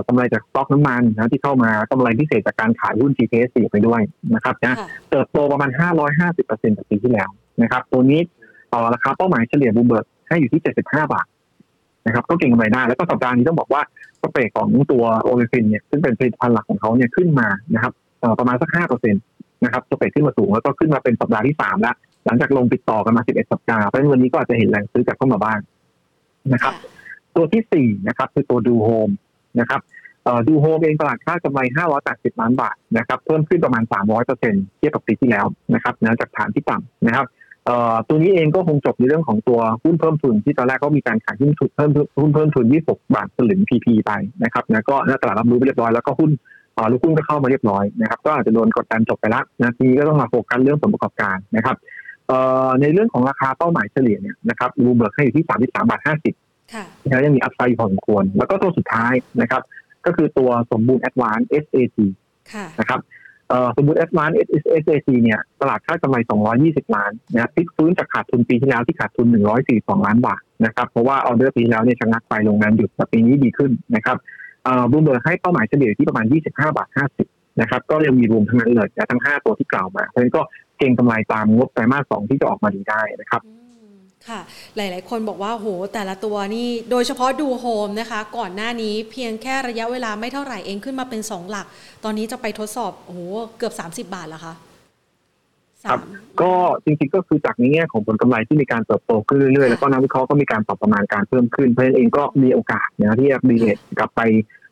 [0.06, 4.02] กำไรจากสต็อกน้ำมันนะที่เข้ามากำไรพิเศษจากการขายหุ้น GTS ไปด้วย
[4.34, 4.76] นะครับนะ
[5.10, 5.70] เติบโตประมาณ
[6.18, 7.28] 550%จากปีที่แล้ว
[7.62, 8.20] นะครับ ตัวนี้
[8.94, 11.26] ราคาเป้าหมายเฉลี่ยบูเบิร์ตให้อยู่ที่ 75 บาท
[12.06, 13.82] นะครับก็เก่งกำไรได้แล้วก็สัปดาห์นี้ต้องบอกว่า
[14.22, 17.92] สเปรของตัวโอเลฟินเนี่ยซึ่งเป็นผลิตภัณฑ์หลักของเขาเนี่ยขึ้นมานะครับ
[18.38, 25.58] ประมาณสัก 5%นะครับสเปรขึ้นมาสูงแล้วก็ขึ้นมาเป็นสัปดาห์ที่ 3 แล้ว หลังจากลงติดต่อกันมา 11 สัปดาห์เพราะฉะนั้นวันนี้ก็อาจจะเห็นแรงซื้อกลับเข้ามาบ้าง
[26.52, 26.74] นะครับ
[27.36, 29.10] ตัวที่4นะครับคือตัวดูโฮม
[29.60, 29.80] นะครับ
[30.48, 31.60] ดูโฮมเองตลาดคาดกำไร
[32.00, 37.26] 580 ล้านบาทนะครับเพิ่มขึ้นประมาณ 300เปอร์เซ็นเทียบกับปีที่แล้วนะครับนะจากฐานที่ต่ำนะครับ
[38.08, 44.12] ตัวนี้เองก็คงจบในเรื่องของตัวหุ้นเพิ่มทุนที่ตอนแรกก็มีการขายหุ้นเพิ่มหุ้นเพิ่มทุน 26 บาทสลึง PP ไป
[44.44, 46.30] นะครับนะก็ตลาดรับรู้ไปเรียบร้อยแล้วก็หุ้น
[46.90, 51.76] ลูกหุ้นก็เข้ามาเรียบร้อยนะครับก็อาจจะโดนกดดันจบไปแล้วนะทีนี้ก็ต้องมาโฟกัสเรื่องผลประกอบการนะครับ
[52.80, 56.51] ในเรื่องของราคาเป้าหมายเฉลี่ยเนี่ยนะครับรูเบิร์กให้อยู่ที่ 33 บาท 50
[57.08, 59.62] แล้วยังมี upside พอสมควร แล้วก็ตัวสุดท้ายนะครับ
[60.06, 61.98] ก็คือตัวสมบูรณ์แอดวานซ์ SAT
[62.80, 63.00] นะครับ
[63.76, 64.36] สมบูรณ์แอดวานซ์
[64.82, 66.16] SAT เนี่ยตลาดคาดกำไร
[66.56, 69.26] 220 ล้านนะพลิกฟื้นจากขาดทุนปีที่แล้วที่ขาดทุน
[69.66, 74.16] 142 ล้านบาทนะครับ เพราะว่าออเดอร์ปีแล้วเนี่ยชะงักไปโรงงานหยุดแต่ปีนี้ดีขึ้นนะครับ
[74.90, 76.88] บูมเบอร์ให้เป้าหมายเฉลี่ยที่ประมาณ 25 บาท
[77.24, 80.42] 50 นะครับ ก็ยังมี room ทั้งนั้นเลยทั้ง 5 ตัวที่กล่าวมาเพราะฉะนั้นก็
[80.78, 83.42] เก็งกำไรตามงบไตรมาส 2 ที่จะออกมาดีได้นะครับ
[84.28, 84.40] ค่ะ
[84.76, 91.66] หลาย ๆ คนบอกว่าโหแต่ละตัวนี่โดยเฉพาะดูโฮมนะคะ ก่อนหน้านี้เพียงแค่ระยะเวลาไม่เท่าไหร่เองขึ้นมาเป็นสองหลัก
[92.04, 93.20] ตอนนี้จะไปทดสอบโอ้โห
[93.58, 94.54] เกือบ 30 บาทแล้วคะ
[95.84, 96.00] ครับ
[96.40, 96.52] ก็
[96.84, 104.20] จริงๆก็คือจากในแง่ของผลกำไรที่มีการเติบโตขึ้นเรื่อยๆ แล้วก็นักวิเคราะห์ก็มีการปรับประมาณการเพิ่มขึ้นเพราะฉะนั้นเองก็มีโอกาสนะที่จะ re-rate กลับไป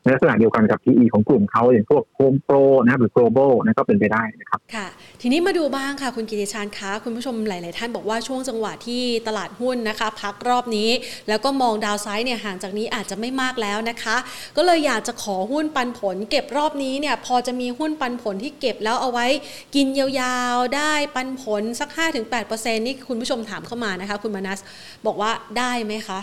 [0.03, 4.87] ในลักษณะเดียวกันกับ PE ของกลุ่มเขาอย่างพวกโฮมโปรนะหรือ global นะก็เป็นไปได้นะครับค่ะ
[5.21, 10.91] ทีนี้มาดูบ้างค่ะคุณกิติชานคะคุณผู้ชมหลาย ๆ ท่านบอกว่าช่วงจังหวะที่ตลาดหุ้นนะคะ พักรอบนี้
[11.29, 14.17] แล้วก็มองดาวไซด์เนี่ยห่างจากนี้อาจจะไม่มากแล้วนะคะ
[14.57, 19.27] ก็เลยอยากจะขอหุ้นปันผล เก็บรอบนี้เนี่ยพอจะมีหุ้นปันผลที่เก็บแล้วเอาไว้
[19.75, 21.89] กินยาวๆได้ปันผลสัก
[22.37, 24.61] 5-8%นี่คุณผู้ชมถามเข้ามานะคะ คุณมานัส
[25.07, 26.21] บอกว่าได้ไหมคะ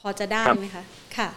[0.00, 0.82] พอจะได้ไหมคะ
[1.16, 1.28] ค่ะ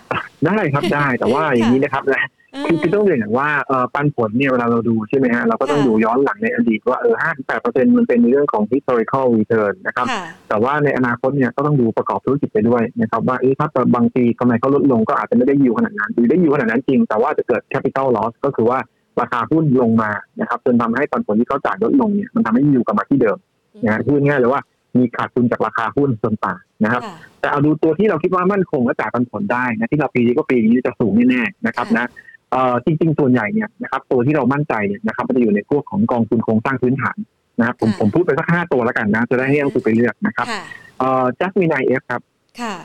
[0.46, 2.24] ได้ครับได้แต่ว่าอย่างนี้นะครับนะ
[2.66, 18.80] คือคือต้องเรียนอย่างว่าเออปันผลเนี่ยเวลาเราดูใช่ไหมฮะเราก็ต้องดูย้อนหลังในอดีตว่าเออห้าถึงแปดเปอร์เซ็นต์มันเป็นในเรื่องของ historical return นะครับค่ะแต่ว่าในอนาคตเนี่ยก็ต้องดูประกอบธุรกิจไปด้วยนะครับว่าเอ๊ะถ้าบางปีกำไรเขาลดลงก็อาจจะไม่ได้ยิวขนาดนั้นหรือได้ยิวขนาดนั้นจริง แต่ว่าจะเกิด capital loss ก็คือว่า
[19.22, 23.38] ราคาหุ้นลงมานะครับจนทำให้ปันผลที่เขาจ่ายลดลงเนี่ยมันทำให้ยิวกลับมาที่เดิม
[23.86, 24.62] นะฮะพูดง่ายๆเลยว่า
[24.98, 32.08] มีขาดทุนจากราคาหุ้นส่วนต่างนะครับค่ะแต่เอาดูตัวที่เราคิดว่ามั่นคงและจ่ายปันผลได้นะที่เราปีนี้ก็ปีนี้จะสูงแน่ๆนะครับค่ะนะ
[32.52, 37.18] เอ่อจริง ๆ ส่วนใหญ่เนี่ยนะครับตัวที่เรามั่นใจเนี่ยนะครับมันจะอยู่ในพวกของกองทุนโครงสร้างพื้นฐาน
[37.60, 40.64] นะครับผมค่ะผมพูดไปสักห้าตัวแล้วกันนะจะได้ให้นักลงทุนไปเลือกนะครับค่ะ
[41.00, 42.22] เอ่อ Jasmine IF ครับ
[42.62, 42.76] ค่ะ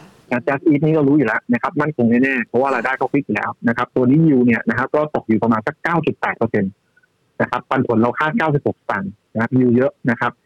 [0.47, 5.75] JASIF นี่ก็รู้อยู่แล้วนะครับมั่นคงแน่ๆเพราะว่ารายได้เขา fix อยู่แล้วนะครับตัวนี้ยูเนี่ยนะครับก็ตกอยู่ประมาณสัก
[6.07, 6.73] 9.8เปอร์เซ็นต์
[7.41, 10.46] นะครับปันผลเราคาด 96สตางค์นะครับยูเยอะนะครับเอ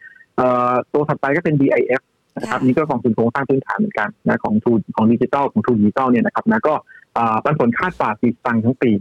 [0.93, 2.01] ตัวถัดไปก็เป็น DIF
[2.37, 6.73] นะครับค่ะนี่ก็กองทุนโครงสร้างพื้นฐานเหมือนกันนะของทรูของดิจิตอลของทรูดิจิตอลเนี่ยนะครับนะก็
[7.17, 8.91] อ่าปันผลคาดบาท4สตางค์ทั้งปี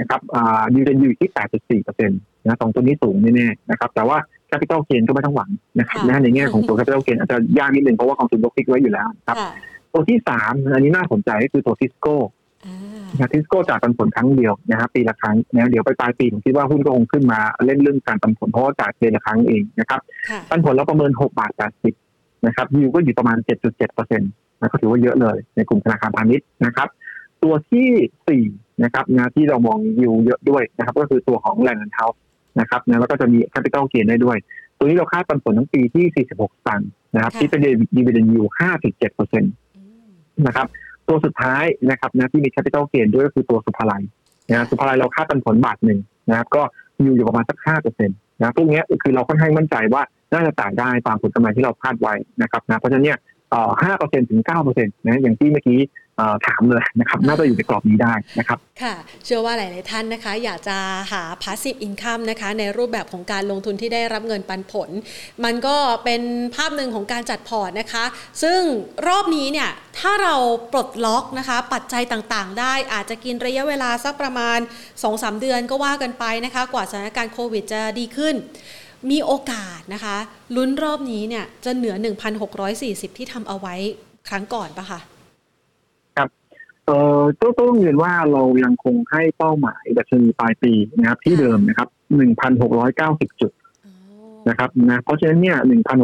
[0.00, 4.18] นะครับอ่ายูจะอยู่ที่ 8.4เปอร์เซ็นต์นะสองตัวนี้สูงแน่ๆนะครับแต่ว่า
[4.50, 9.50] capital gain ก็ไม่ต้องหวังนะครับค่ะนะในแง่ของตัว capital gain อาจจะยากนิดนึงเพราะว่ากองทุนยกฟิกไว้อยู่แล้วครับค่ะ
[9.92, 12.28] ตัวที่สามอันนี้น่าสนใจก็คือตัวทิสโก้อ่า
[13.18, 21.52] นะทิสโก้จ่ายปันผลครั้งเดียวนะครับปีละครั้งนะเดี๋ยวไปปลายปีผมคิดว่าหุ้นก็คงขึ้นมาเล่นเรื่องการปันผลเพราะว่าจ่ายเดือนละครั้งเองนะครับค่ะปันผลเราประเมิน6บาท
[21.98, 24.30] 80นะครับยิวก็อยู่ประมาณ7.7เปอร์เซ็นต์
[24.60, 26.88] นะก็ถือว่าเยอะเลยในกลุ่มธนาคารพาณิชย์นะครับ
[27.42, 27.88] ตัวที่
[28.28, 28.44] สี่
[28.84, 32.20] นะครับนะที่เรามองยิวเยอะด้วยนะครับ ก็คือตัวของแลนด์เฮาส์
[32.60, 34.38] นะครับนะแล้วก็จะมี capital gain ได้ด้วย
[34.78, 37.60] ตัวนี้เราคาดปันผลทั้งปีที่ 46สตังค์นะครับที่เป็น
[37.96, 38.44] ดีเวเดนยิว
[38.78, 40.10] 5.7เปอร์เซ็นต์อืม
[40.46, 40.66] นะครับ
[41.08, 44.02] ตัวสุดท้ายนะครับนะที่มี capital gain ด้วยก็คือตัวศุภาลัย
[44.50, 45.98] นะศุภาลัยเราคาดปันผลบาทหนึ่ง
[46.30, 46.62] นะครับก็
[47.02, 50.02] อยู่อยู่ประมาณสักห้าเปอร์เซ็นต์นะพวกเนี้ยคือเราค่อนข้างมั่นใจว่า
[50.32, 53.18] น่าจะจ่ายได้ตามผลกำไรที่เราคาดไว้นะครับนะเพราะฉะนั้นเนี่ย
[53.82, 55.78] ห้าเปอร์เซ็นต์ถึงเก้าเปอร์เซ็นต์นะอย่างที่เมื่อกี้
[56.46, 58.94] ถามเลยนะครับน่าจะอยู่ในกรอบนี้ได้นะครับค่ะ
[59.24, 60.76] เชื่อว่าหลาย ๆ ท่านนะคะ อยากจะ
[61.12, 64.90] หา passive income นะคะ ในรูปแบบของการลงทุนที่ได้รับเงินปันผล
[65.44, 66.22] มันก็เป็น
[66.54, 68.04] ภาพหนึ่งของการจัดพอร์ตนะคะ
[68.42, 68.60] ซึ่ง
[69.08, 70.34] รอบนี้เนี่ย ถ้าเรา
[70.72, 74.58] ปลดล็อกนะคะ ปัจจัยต่าง ๆ ได้อาจจะกินระยะเวลาสักประมาณ
[75.00, 78.34] 2-3 เดือนก็ว่ากันไปนะคะ กว่าสถานการณ์โควิดจะดีขึ้น
[79.10, 80.16] มีโอกาสนะคะ
[80.56, 81.94] ลุ้นรอบนี้เนี่ยจะเหนือ
[82.56, 83.74] 1,640 ที่ทำเอาไว้
[84.28, 85.00] ครั้งก่อนปะคะ
[86.88, 91.88] เอ่อต้องต้องเรียนว่าเรายังคงให้เป้าหมายดัชนีปลายปีนะครับ ที่เดิมนะครับ
[92.64, 93.52] 1,690จุด
[93.86, 93.94] อ๋อ
[94.48, 95.56] นะครับนะเพราะฉะนั้นเนี่ย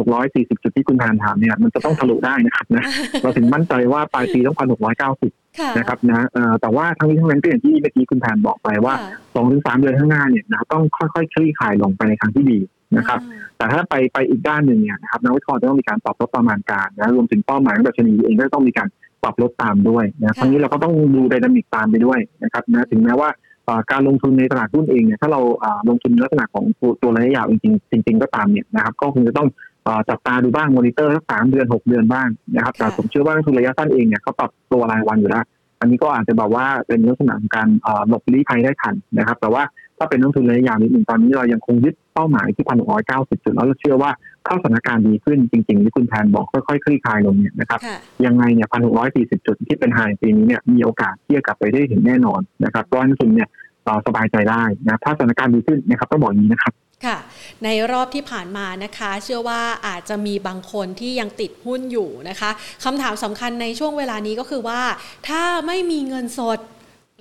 [0.07, 2.85] 1,640จุดที่คุณทานถามเนี่ยมันจะต้องทะลุได้นะครับนะ
[3.21, 12.59] เราถึงมั่นใจว่าปลายปีต้อง1,690ค่ะนะครับนะเอ่อแต่ว่าทั้งนี้ทั้งนั้นก็อย่างที่เมื่อกี้คุณแทนบอกไปว่าค่ะสองถึงสามเดือนข้างหน้าเนี่ยนะต้องค่อยๆคลี่คลายลงไปในทางที่ดี
[12.97, 18.87] นะครับอ่าแต่ถ้าไปไปอีกด้านหนึ่งเนี่ยนะครับนักวิเคราะห์จะต้องมีการปรับลดประมาณการนะรวมถึงเป้าหมายของดัชนีเองก็ต้องมีการ
[19.25, 23.29] ปรับลดตามด้วยนะทั้งนี้เราก็ต้องดูไดนามิกตามไปด้วยนะครับนะถึงแม้ว่า
[23.65, 29.47] เอ่อการลงทุนในตลาดหุ้นเองเนี่ยถ้าเราอ่าลงทุนในลักษณะของตัวตัวระยะยาวจริงๆจริงๆก็ตามเนี่ยนะครับก็คงจะต้อง
[29.83, 35.43] เอ่อจับตาดูบ้างมอนิเตอร์สักสามเดือนหกเดือนบ้างนะครับแต่ค่ะผมเชื่อว่านักลงทุนระยะสั้นเองเนี่ยเขาปรับตัวรายวันอยู่แล้ว
[35.79, 39.63] อันนี้ก็อาจจะแบบว่าเป็นลักษณะของการเอ่อหลบลี้ภัยได้ทันนะครับ แต่ว่า
[39.97, 44.11] ถ้าเป็นนักลงทุนระยะยาวนิดหนึ่งตอนนี้เรายังคงยึดเป้าหมายที่พันหกร้อยเก้าสิบจุดแล้วเราเชื่อว่า
[44.47, 53.49] ถ้าสถานการณ์ดีขึ้นจริง ๆ ที่คุณแทนบอกค่อยๆคลี่คลายลงเนี่ยนะครับค่ะยังไงเนี่ยพันหกร้อยสี่สิบจุดที่เป็นไฮปีนี้เนี่ยมีโอกาสที่จะกลับไปได้ถึงแน่นอนนะครับก็นักลงทุนเนี่ย
[53.83, 56.73] เอ่อสบายใจได้นะถ้าสถานการณ์ดีขึ้นนะครับต้องบอกอย่างนี้นะครับ
[57.05, 57.17] ค่ะ
[57.63, 62.49] ในรอบที่ผ่านมานะคะ เชื่อว่าอาจจะมีบางคนที่ยังติดหุ้นอยู่นะคะ
[62.83, 64.81] คำถามสำคัญในช่วงเวลานี้ก็คือว่า
[65.27, 66.59] ถ้าไม่มีเงินสด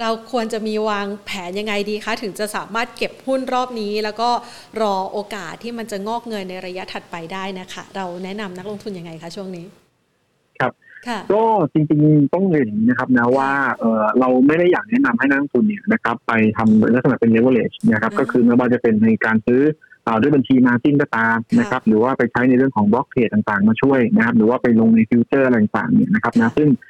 [0.00, 4.30] เราควรจะมีวางแผนยังไงดีคะ ถึงจะสามารถเก็บหุ้นรอบนี้ แล้วก็
[4.82, 9.66] รอโอกาสที่มันจะงอกเงยในระยะถัดไปได้นะคะ เราแนะนำนักลงทุนยังไงคะช่วงนี้
[10.60, 10.72] ครับ
[11.08, 19.60] ค่ะก็จริงๆต้องเรียนอย่างนี้นะครับนะว่าเออเราไม่ได้อยากแนะนำให้นักลงทุนเนี่ยนะครับ ไปทำลักษณะเป็น leverage นะครับอืมก็คือไม่ว่าจะเป็นในการซื้อ
[20.04, 26.80] เอ่อด้วยบัญชี margin ก็ตามนะครับ หรือว่าไปใช้ในเรื่องของ block trade ต่างๆ มาช่วยนะครับ หรือว่าไปลงในฟิวเจอร์อะไรต่างๆเนี่ยนะครับนะซึ่งอ่า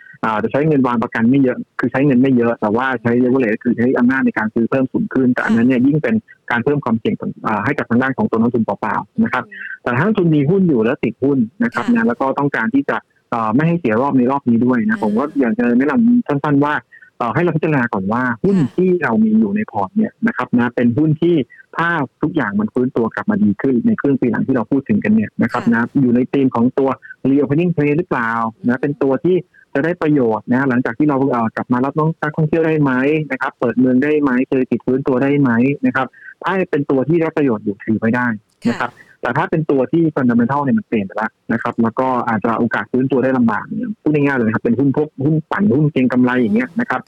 [0.42, 6.14] จะใช้เงินวางประกันไม่เยอะ คือใช้เงินไม่เยอะ แต่ว่าใช้ leverage คือใช้อำนาจในการซื้อเพิ่มสูงขึ้น แต่อันนั้นเนี่ยยิ่งเป็น
[6.50, 9.44] การเพิ่มความเสี่ยงต่างอ่าให้กับทางด้านของตัวนักลงทุนเปล่าๆนะครับ
[9.82, 12.96] แต่ถ้านักลงทุนมีหุ้นอยู่แล้วติดหุ้นนะครับค่ะนะแล้วก็ต้องการที่จะ
[13.30, 16.74] เอ่อไม่ให้เสียรอบในรอบนี้ด้วยนะอ่าผมก็อยากจะแนะนำสั้นๆว่า
[17.18, 21.36] เอ่ให้เราพิจารณาก่อนว่าหุ้นที่เรามีอยู่ในพอร์ตเนี่ยนะครับนะเป็นหุ้นที่
[21.76, 21.88] ถ้า
[22.22, 26.88] ทุกอย่างมันฟื้นตัวกลับมาดีขึ้นในครึ่งปีหลังที่เราพูดถึงกันเนี่ยนะครับนะอยู่ในธีมของตัว
[27.30, 28.30] reopening play หรือเปล่า
[28.68, 29.36] นะเป็นตัวที่
[29.74, 32.92] จะได้ประโยชน์นะหลังจากที่เราเกลับมารับน้องนักท่องเที่ยวได้ไหม
[33.32, 35.50] นะครับ เปิดเมืองได้ไหมเศรษฐกิจฟื้นตัวได้ไหม
[35.86, 36.06] นะครับ
[36.42, 38.26] ถ้าเป็นตัวที่ได้ประโยชน์อยู่ถือไม่ได้
[38.70, 38.90] นะครับ
[39.22, 47.00] แต่ถ้าเป็นตัวที่ฟันดัมเบลทัลเนี่ยมันเปลี่ยนไปแล้วนะครับ แล้วก็อาจจะโอกาสฟื้นตัวได้ลำบากเนี่ยพูดง่ายๆเลยครับเป็นหุ้นพวกหุ้นปั่นหุ้นเก็งกำไรอย่างเงี้ยนะครับ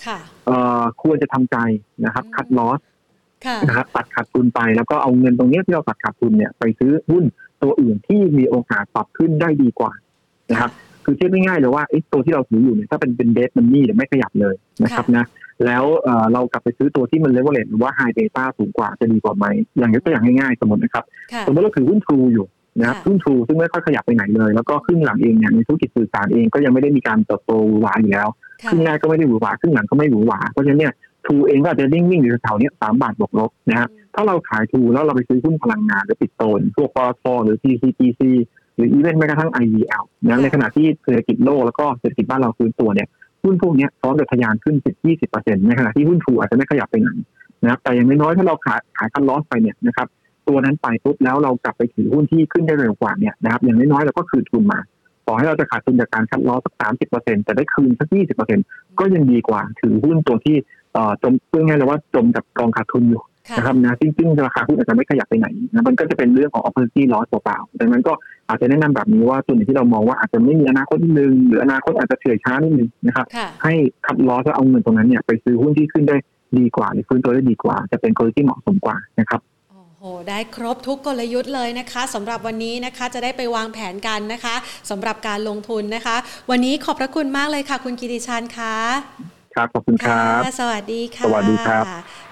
[0.46, 1.56] เอ่อควรจะทำใจ
[2.04, 2.80] นะครับ คัดลอส
[3.66, 7.24] นะครับตัดขาดทุนไปแล้วก็เอาเงินตรงนี้ที่เราตัดขาดทุนเนี่ยไปซื้อหุ้น
[7.62, 9.92] ตัวอื่นที่มีโอกาสปรับขึ้นได้ดีกว่า
[10.50, 10.70] นะครับ
[11.06, 14.54] คือเทียบง่ายๆเลยว่าไอ้ตัวที่เราถืออยู่เนี่ยถ้าเป็นเป็นเดสมันนี่ไม่ขยับเลย
[14.84, 15.24] นะครับนะ
[15.66, 15.84] แล้ว
[16.32, 19.46] เรากลับไปซื้อตัวที่มันเลเวลเลตหรือว่า high beta สูงกว่าจะดีกว่าไหม
[19.78, 21.04] อย่างยกตัวอย่างง่ายๆสมมตินะครับ
[21.46, 22.46] สมมติเราถือหุ้นทรูอยู่
[22.78, 28.28] นะครับหุ้นทรูซึ่งไม่ค่อยขยับไปไหนเลย แล้วก็ครึ่งหลังเองเนี่ยในธุรกิจสื่อสารเองก็ยังไม่ได้มีการเติบโตหวือหวาอยู่แล้ว
[28.68, 30.92] ครึ่งแรกก็ไม่ได้หวือหวาครึ่งหลังก็ไม่หวือหวาเพราะฉะนั้นเนี่ย
[31.26, 38.20] ทรูเองก็อาจจะนิ่งๆอยู่แถวๆนี้สามบาทบวกลบนะครับถ้าเราขายทรูแล้วเราไปซื้อหุ้นพลังงานหรือปิโตรพวกปตทหรือ PTTGC
[38.76, 43.08] หรืออีเวนต์แม้กระทั่ง IVL นะในขณะที่เศรษฐกิจโลกแล้วก็เศรษฐกิจบ้านเราฟื้นตัวเนี่ย
[43.42, 44.76] หุ้นพวกนี้พร้อมจะทะยานขึ้น
[45.22, 47.10] 10-20%ในขณะที่หุ้นทูอาจจะไม่ขยับไปไหน
[47.62, 50.06] นะครับแต่อย่างน้อยๆถ้าเราขายขายคันลอสไปเนี่ยนะครับ
[50.48, 54.78] ตัวนั้นไปปุ๊บแล้วเรากลับไปถือหุ้นที่ขึ้นได้เร็วกว่าเนี่ยนะครับอย่างน้อยๆเราก็คืนทุนมา
[55.26, 58.64] ต่อให้เราจะขาดทุนจากการคัดลอสสักสามสิบเปอร์เซ็นต์แต่ได้คืนสักยี่สิบเปอร์เซ็นต์
[58.98, 60.56] ก็ยังดีกว่าถือหุ้นตัวที่
[60.92, 63.22] เอ่อจมเพื่อง่ายเลยว่าจมกับกองขาดทุนอยู่
[63.56, 68.12] นะครับนะซึ่งซึ่งราคาหุ้นอาจจะไม่ขยับไปไหนนะมันก็จะเป็นเรื่องของ opportunity loss เปล่าๆดังนั้นก็
[68.48, 73.26] อาจจะแนะนำแบบนี้ว่าส่วนที่เรามองว่าอาจจะไม่มีอนาคตนิดนึงหรืออนาคตอาจจะเฉื่อยช้านิดนึงนะครับ
[73.62, 73.74] ให้
[74.06, 76.16] คัดลอสแล้วเอาเงินตรงนั้นเนี่ยไปซื้อหุ้นที่ขึ้นได้
[76.58, 79.40] ดีกว่าหรือฟื้นตัวได้ดีกว่า จะเป็นกลยุทธ์ที่เหมาะสมกว่านะครับ
[80.00, 84.54] โอ้ได้ครบทุกกลยุทธ์เลยนะคะสำหรับวันนี้นะคะจะได้ไปวางแผนกันนะคะ
[84.90, 86.16] สำหรับการลงทุนนะคะ
[86.50, 88.76] วันนี้ขอบพระคุณมากเลยค่ะ คุณกิติชันค่ะ
[89.54, 91.84] ครับขอบคุณครับ สวัสดีค่ะ สวัสดีครับ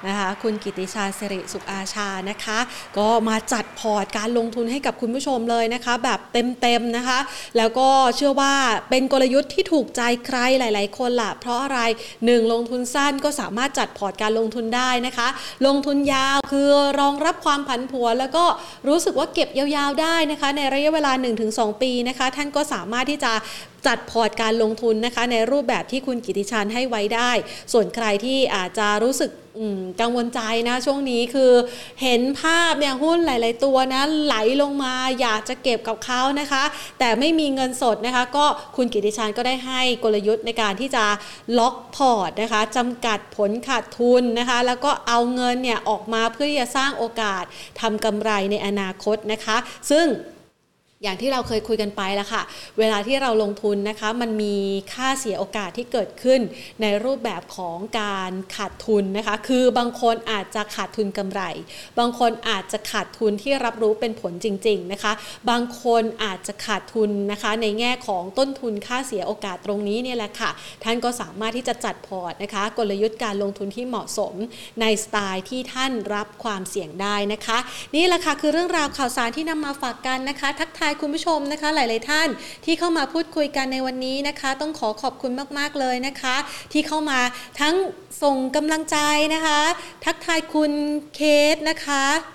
[0.08, 2.58] นะคะคุณกิติชาสิริสุขอาชานะคะ
[2.98, 7.18] ก็มาจัดพอร์ตการลงทุนให้กับคุณผู้ชมเลยนะคะ แบบเต็มๆนะคะ
[7.56, 8.54] แล้วก็เชื่อว่า
[8.90, 11.80] เป็นกลยุทธ์ที่ถูกใจใครหลาย ๆ คนละเพราะอะไร
[12.14, 12.52] 1.
[12.52, 15.28] ลงทุนสั้นก็สามารถจัดพอร์ตการลงทุนได้นะคะ
[15.66, 16.68] ลงทุนยาวคือ
[17.00, 18.44] รองรับความผันผวนแล้วก็
[18.88, 21.12] รู้สึกว่าเก็บยาวๆได้นะคะ ในระยะเวลา
[21.46, 23.32] 1-2 ปีนะคะ ท่านก็สามารถที่จะ
[23.86, 27.30] จัดพอร์ตการลงทุนนะคะ ในรูปแบบที่คุณกิติชันให้ไว้ได้
[27.72, 29.30] ส่วนใครที่อาจจะรู้สึก
[30.00, 31.52] กังวลใจนะช่วงนี้คือ
[32.02, 36.64] เห็นภาพเนี่ยหุ้นหลาย ๆ ตัวนะไหลลงมาอยากจะเก็บกับเขานะคะ
[36.98, 41.04] แต่ไม่มีเงินสดนะคะ ก็คุณกิติชันก็ได้ให้กลยุทธ์ในการที่จะ
[41.58, 47.44] ล็อกพอร์ตนะคะจำกัดผลขาดทุนนะคะ แล้วก็เอาเงินเนี่ยออกมาเพื่อที่จะสร้างโอกาส
[47.80, 49.56] ทำกำไรในอนาคตนะคะ
[49.90, 50.06] ซึ่ง
[51.04, 52.42] อย่างที่เราเคยคุยกันไปแล้วค่ะ
[52.78, 54.56] เวลาที่เราลงทุนนะคะ มันมี
[54.92, 56.40] ค่าเสียโอกาสที่เกิดขึ้น
[56.82, 61.42] ในรูปแบบของการขาดทุนนะคะ คือบางคนอาจจะขาดทุนกำไร
[61.98, 65.12] บางคนอาจจะขาดทุนที่รับรู้เป็นผลจริง ๆนะคะ
[65.50, 70.50] บางคนอาจจะขาดทุนนะคะ ในแง่ของต้นทุนค่าเสียโอกาสตรงนี้เนี่ยแหละค่ะ
[70.84, 74.34] ท่านก็สามารถที่จะจัดพอร์ตนะคะ กลยุทธ์การลงทุนที่เหมาะสม
[74.80, 77.58] ในสไตล์ที่ท่านรับความเสี่ยงได้นะคะ
[77.94, 82.28] นี่แหละค่ะคือเรื่องราวข่าวสารที่นำมาฝากกันนะคะ ทักทายคุณผู้ชมนะคะ หลาย ๆ ท่าน
[82.64, 86.36] ที่เข้ามาพูดคุยกันในวันนี้นะคะ ต้องขอขอบคุณมาก ๆ เลยนะคะ
[86.72, 87.20] ที่เข้ามา
[87.60, 87.74] ทั้ง
[88.22, 88.98] ส่งกำลังใจ
[89.34, 89.60] นะคะ
[90.04, 90.72] ทักทายคุณ
[91.14, 91.20] เค
[91.54, 92.33] สนะคะ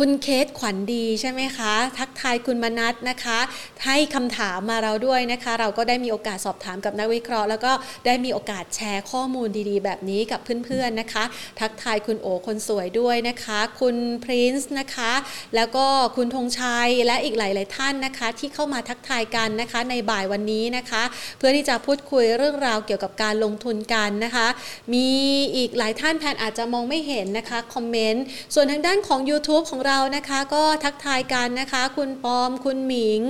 [0.00, 3.38] คุณเคสขวัญดีใช่ไหมคะ ทักทายคุณมนัทนะคะ
[3.84, 7.72] ให้คำถามมาเราด้วยนะคะ เราก็ได้มีโอกาสสอบถามกับนักวิเคราะห์ แล้วก็
[8.06, 11.24] ได้มีโอกาสแชร์ข้อมูลดีๆ แบบนี้กับเพื่อนๆนะคะ
[11.60, 15.12] ทักทายคุณโอคนสวยด้วยนะคะ คุณพรินซ์นะคะ
[15.56, 15.86] แล้วก็
[16.16, 21.02] คุณธงชัยและอีกหลายๆท่านนะคะ ที่เข้ามาทักทายกันนะคะในบ่ายวันนี้นะคะ
[21.38, 24.46] เพื่อที่จะพูดคุยเรื่องราวเกี่ยวกับการลงทุนกันนะคะ
[24.94, 25.08] มี
[25.56, 28.24] อีกหลายท่านแทนอาจจะมองไม่เห็นนะคะคอมเมนต์
[28.54, 33.20] ส่วนทางด้านของ YouTube ของเรานะคะก็ทักทายกันนะคะ คุณปอม คุณหมิง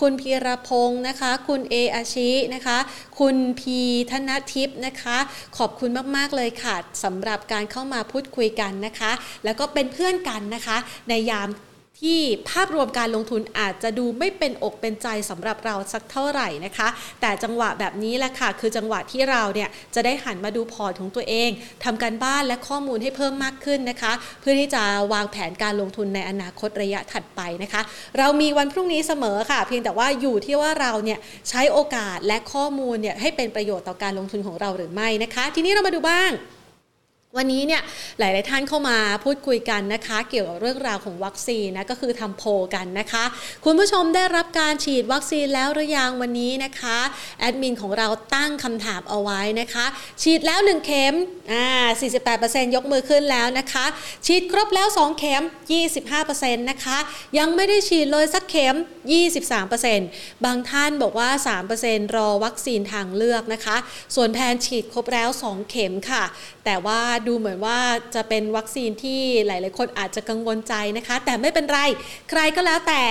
[0.00, 2.78] คุณพีรพงศ์นะคะ คุณเออาชินะคะ
[3.18, 5.18] คุณพีธนทิพย์นะคะ
[5.58, 9.12] ขอบคุณมากๆเลยค่ะสำหรับการเข้ามาพูดคุยกันนะคะ
[9.44, 10.76] แล้วก็เป็นเพื่อนกันนะคะ
[11.08, 11.48] ในยาม
[12.02, 12.20] ที่
[12.50, 16.88] ภาพรวมการลงทุนอาจจะดูไม่เป็นอกเป็นใจสำหรับเราสักเท่าไหร่นะคะ
[17.20, 21.50] แต่จังหวะแบบนี้แหละค่ะ คือจังหวะที่เราเนี่ยจะได้หันมาดูพอร์ตของตัวเอง
[21.84, 24.82] ทำการบ้านและข้อมูลให้เพิ่มมากขึ้นนะคะ เพื่อที่จะ
[25.12, 27.82] วางแผนการลงทุนในอนาคตระยะถัดไปนะคะ
[28.18, 31.18] เรามีวันพรุ่งนี้เสมอค่ะ เพียงแต่ว่าอยู่ที่ว่าเราเนี่ย
[31.48, 36.32] ใช้โอกาสและข้อมูลเนี่ยให้เป็นประโยชน์ต่อการลงทุนของเราหรือไม่นะคะ ทีนี้เรามาดูบ้าง
[37.36, 37.82] วันนี้เนี่ย
[38.18, 42.42] หลาย ๆ ท่านเข้ามาพูดคุยกันนะคะ เกี่ยวกับเรื่องราวของวัคซีนนะก็คือทำโพ
[42.74, 43.24] กันนะคะ
[43.64, 46.98] คุณผู้ชมได้รับการฉีดวัคซีนแล้วหรือยังวันนี้นะคะ
[47.40, 49.86] แอดมินของเราตั้งคำถามเอาไว้นะคะ
[50.22, 51.14] ฉีดแล้ว 1 เข็ม
[51.52, 51.66] อ่า
[52.32, 53.84] 48%ยกมือขึ้นแล้วนะคะ
[54.26, 55.42] ฉีดครบแล้ว 2 เข็ม
[56.04, 56.98] 25%นะคะ
[57.38, 58.76] ยังไม่ได้ฉีดเลยสักเข็ม
[59.60, 61.28] 23%บางท่านบอกว่า
[61.72, 63.76] 3%รอวัคซีนทางเลือกนะคะ
[64.14, 66.24] ส่วนแพนฉีดครบแล้ว 2 เข็มค่ะ
[66.64, 67.78] แต่ว่าดูเหมือนว่า
[68.14, 71.80] จะเป็นวัคซีนที่หลาย ๆ คนอาจจะกังวลใจนะคะ แต่ไม่เป็นไร
[72.30, 73.04] ใครก็แล้วแต่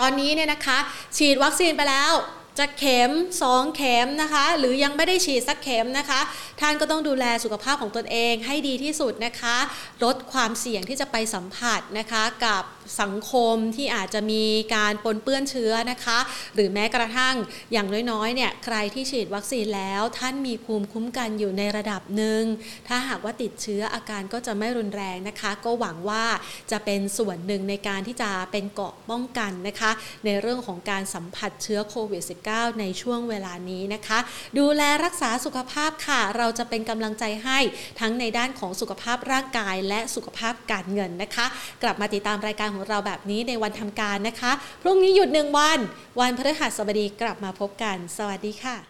[0.00, 0.78] ตอนนี้เนี่ยนะคะ
[1.16, 2.12] ฉีดวัคซีนไปแล้ว
[2.58, 3.10] จะเข็ม
[3.44, 6.20] 2 เข็มนะคะ หรือยังไม่ได้ฉีดสักเข็มนะคะ
[6.60, 9.56] ท่านก็ต้องดูแลสุขภาพของตนเองให้ดีที่สุดนะคะ
[10.04, 12.62] ลดความเสี่ยงที่จะไปสัมผัสนะคะกับ
[13.00, 16.18] สังคมที่อาจจะมีการปนเปื้อนเชื้อนะคะ
[16.54, 17.34] หรือแม้กระทั่ง
[17.72, 22.42] อย่างน้อยๆเนี่ยใครที่ฉีดวัคซีนแล้วท่านมีภูมิคุ้มกันอยู่ในระดับหนึ่ง
[22.88, 26.24] ถ้าหากว่าติดเชื้ออาการก็จะไม่รุนแรงนะคะ ก็หวังว่า
[26.70, 29.90] จะเป็นส่วนหนึ่งในการที่จะเป็นเกาะป้องกันนะคะ
[30.24, 34.18] ในเรื่องของการสัมผัสเชื้อโควิด -19 ในช่วงเวลานี้นะคะ
[34.58, 37.58] ดูแลรักษาสุขภาพค่ะ เราจะเป็นกำลังใจให้
[38.00, 41.46] ทั้งในด้านของสุขภาพร่างกายและสุขภาพการเงินนะคะ
[41.82, 44.52] กลับมาติดตามรายการของเราแบบนี้ในวันทำการนะคะ
[44.82, 45.78] พรุ่งนี้หยุดหนึ่งวัน
[46.20, 48.84] วันพฤหัสบดีกลับมาพบกัน สวัสดีค่ะ